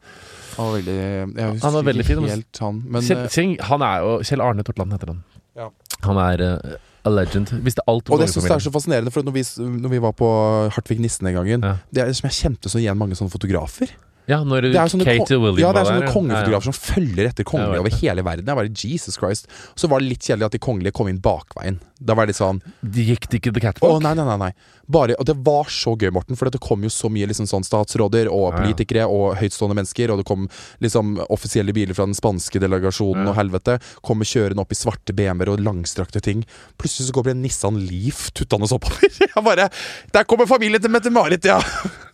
[0.56, 3.54] Han var veldig Jeg husker Han var veldig fin, helt han, men Kjell, eh, Kjell,
[3.70, 5.22] han er jo Kjell Arne Totland heter han.
[5.58, 5.70] Ja.
[6.06, 7.52] Han er eh, a legend.
[7.64, 9.44] Visste alt om Og det synes jeg er så fascinerende, for når vi,
[9.84, 10.28] når vi var på
[10.74, 11.76] Hartvig Nissen den gangen Ja.
[11.94, 13.92] Det er som jeg kjente så igjen mange sånne fotografer.
[14.26, 16.72] Ja, når Det er sånne, Kate ko- William ja, det er sånne kongefotografer Ja, ja.
[16.72, 18.46] som følger etter kongelige over hele verden.
[18.48, 21.76] Jeg bare, Jesus Christ Så var det litt kjedelig at de kongelige kom inn bakveien.
[22.00, 24.02] Da var det litt sånn De gikk det ikke the Å, catwalk?
[24.02, 24.38] nei, nei, nei.
[24.46, 24.52] nei
[24.88, 27.64] Bare, Og det var så gøy, Morten, for det kom jo så mye liksom sånn
[27.64, 30.48] statsråder og politikere og høytstående mennesker, og det kom
[30.84, 33.78] liksom offisielle biler fra den spanske delegasjonen og helvete.
[34.04, 36.44] Kommer kjørende opp i svarte BMW-er og langstrakte ting.
[36.76, 39.08] Plutselig så går det en Nissan Leaf tuttende oppover.
[39.24, 39.70] Jeg bare
[40.12, 41.60] Der kommer familien til Mette-Marit, ja!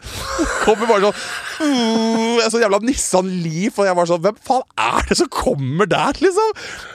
[0.65, 1.19] Kommer bare sånn
[1.61, 5.89] mm, sånn jævla Nissan Leaf, og jeg var sånn Hvem faen er det som kommer
[5.91, 6.53] der, liksom?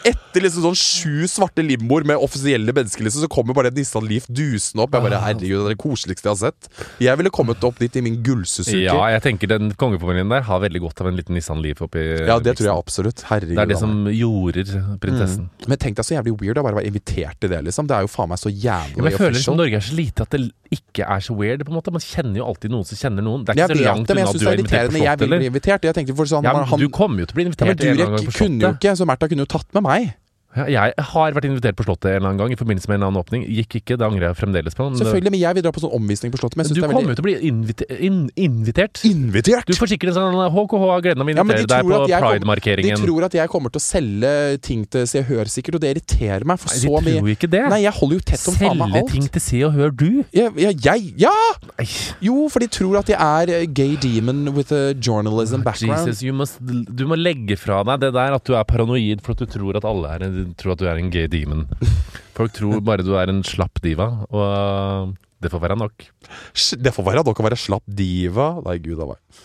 [0.10, 4.08] Etter liksom sånn sju svarte limboer med offisielle mennesker, liksom, så kommer bare et Nissan
[4.10, 4.96] Leaf dusende opp.
[4.96, 6.70] Jeg bare Herregud, det er det koseligste jeg har sett.
[7.04, 8.84] Jeg ville kommet opp dit i min gullsuzuki.
[8.86, 12.04] Ja, jeg tenker den kongefamilien der har veldig godt av en liten Nissan Leaf oppi
[12.26, 13.26] Ja, det tror jeg absolutt.
[13.30, 13.56] Herregud.
[13.56, 15.50] Det er det som jorder prinsessen.
[15.70, 17.90] Men tenk deg så jævlig weird å bare være invitert til det, liksom.
[17.90, 19.56] Det er jo faen meg så jævlig Ja, men jeg føler som.
[19.56, 20.44] Norge er så lite at det
[20.74, 21.64] ikke er så weird.
[21.66, 23.46] på en måte Man kjenner jo alltid noen som kjenner noen.
[23.46, 24.92] Det er Jeg ikke så langt det, men unna jeg at du er er invitert
[24.92, 25.48] på Jeg vil bli eller?
[25.52, 25.88] invitert.
[25.90, 27.76] Jeg tenkte for sånn Ja, han, Du kommer jo til å bli ja, invitert men
[27.76, 30.14] en eller annen Durek kunne jo ikke, så Märtha kunne jo tatt med meg.
[30.56, 33.08] Ja, jeg har vært invitert på Slottet en eller annen gang i forbindelse med en
[33.10, 33.44] annen åpning.
[33.52, 34.88] Gikk ikke, det angrer jeg fremdeles på.
[34.88, 36.60] men Selvfølgelig, men jeg vil dra på sånn omvisning på Slottet.
[36.62, 39.02] Men Du er kommer veldig til å bli invite in invitert.
[39.08, 39.68] Invitert!
[39.68, 42.00] Du får sikkert en sånn HKH av gleden av å Ja, invitere de deg på
[42.10, 44.32] jeg De tror at jeg kommer til å selge
[44.64, 46.62] ting til Se og Hør, sikkert, og det irriterer meg.
[46.62, 47.64] For Nei, de så mye tror ikke det.
[47.76, 50.10] Nei, jeg holder jo tett om faen meg Selge ting til Se og Hør, du?
[50.36, 51.36] Ja, ja, jeg Ja!
[51.76, 51.88] Nei.
[52.24, 56.08] Jo, for de tror at jeg er eh, gay demon with a journalism background.
[56.08, 59.36] Jesus, you must, du må legge fra deg det der at du er paranoid for
[59.36, 61.66] at du tror at alle er en, tror at du er en gay demon.
[62.38, 66.08] Folk tror bare du er en slapp diva, og det får være nok.
[66.80, 68.52] Det får være nok å være slapp diva.
[68.66, 69.44] Nei, gud a meg.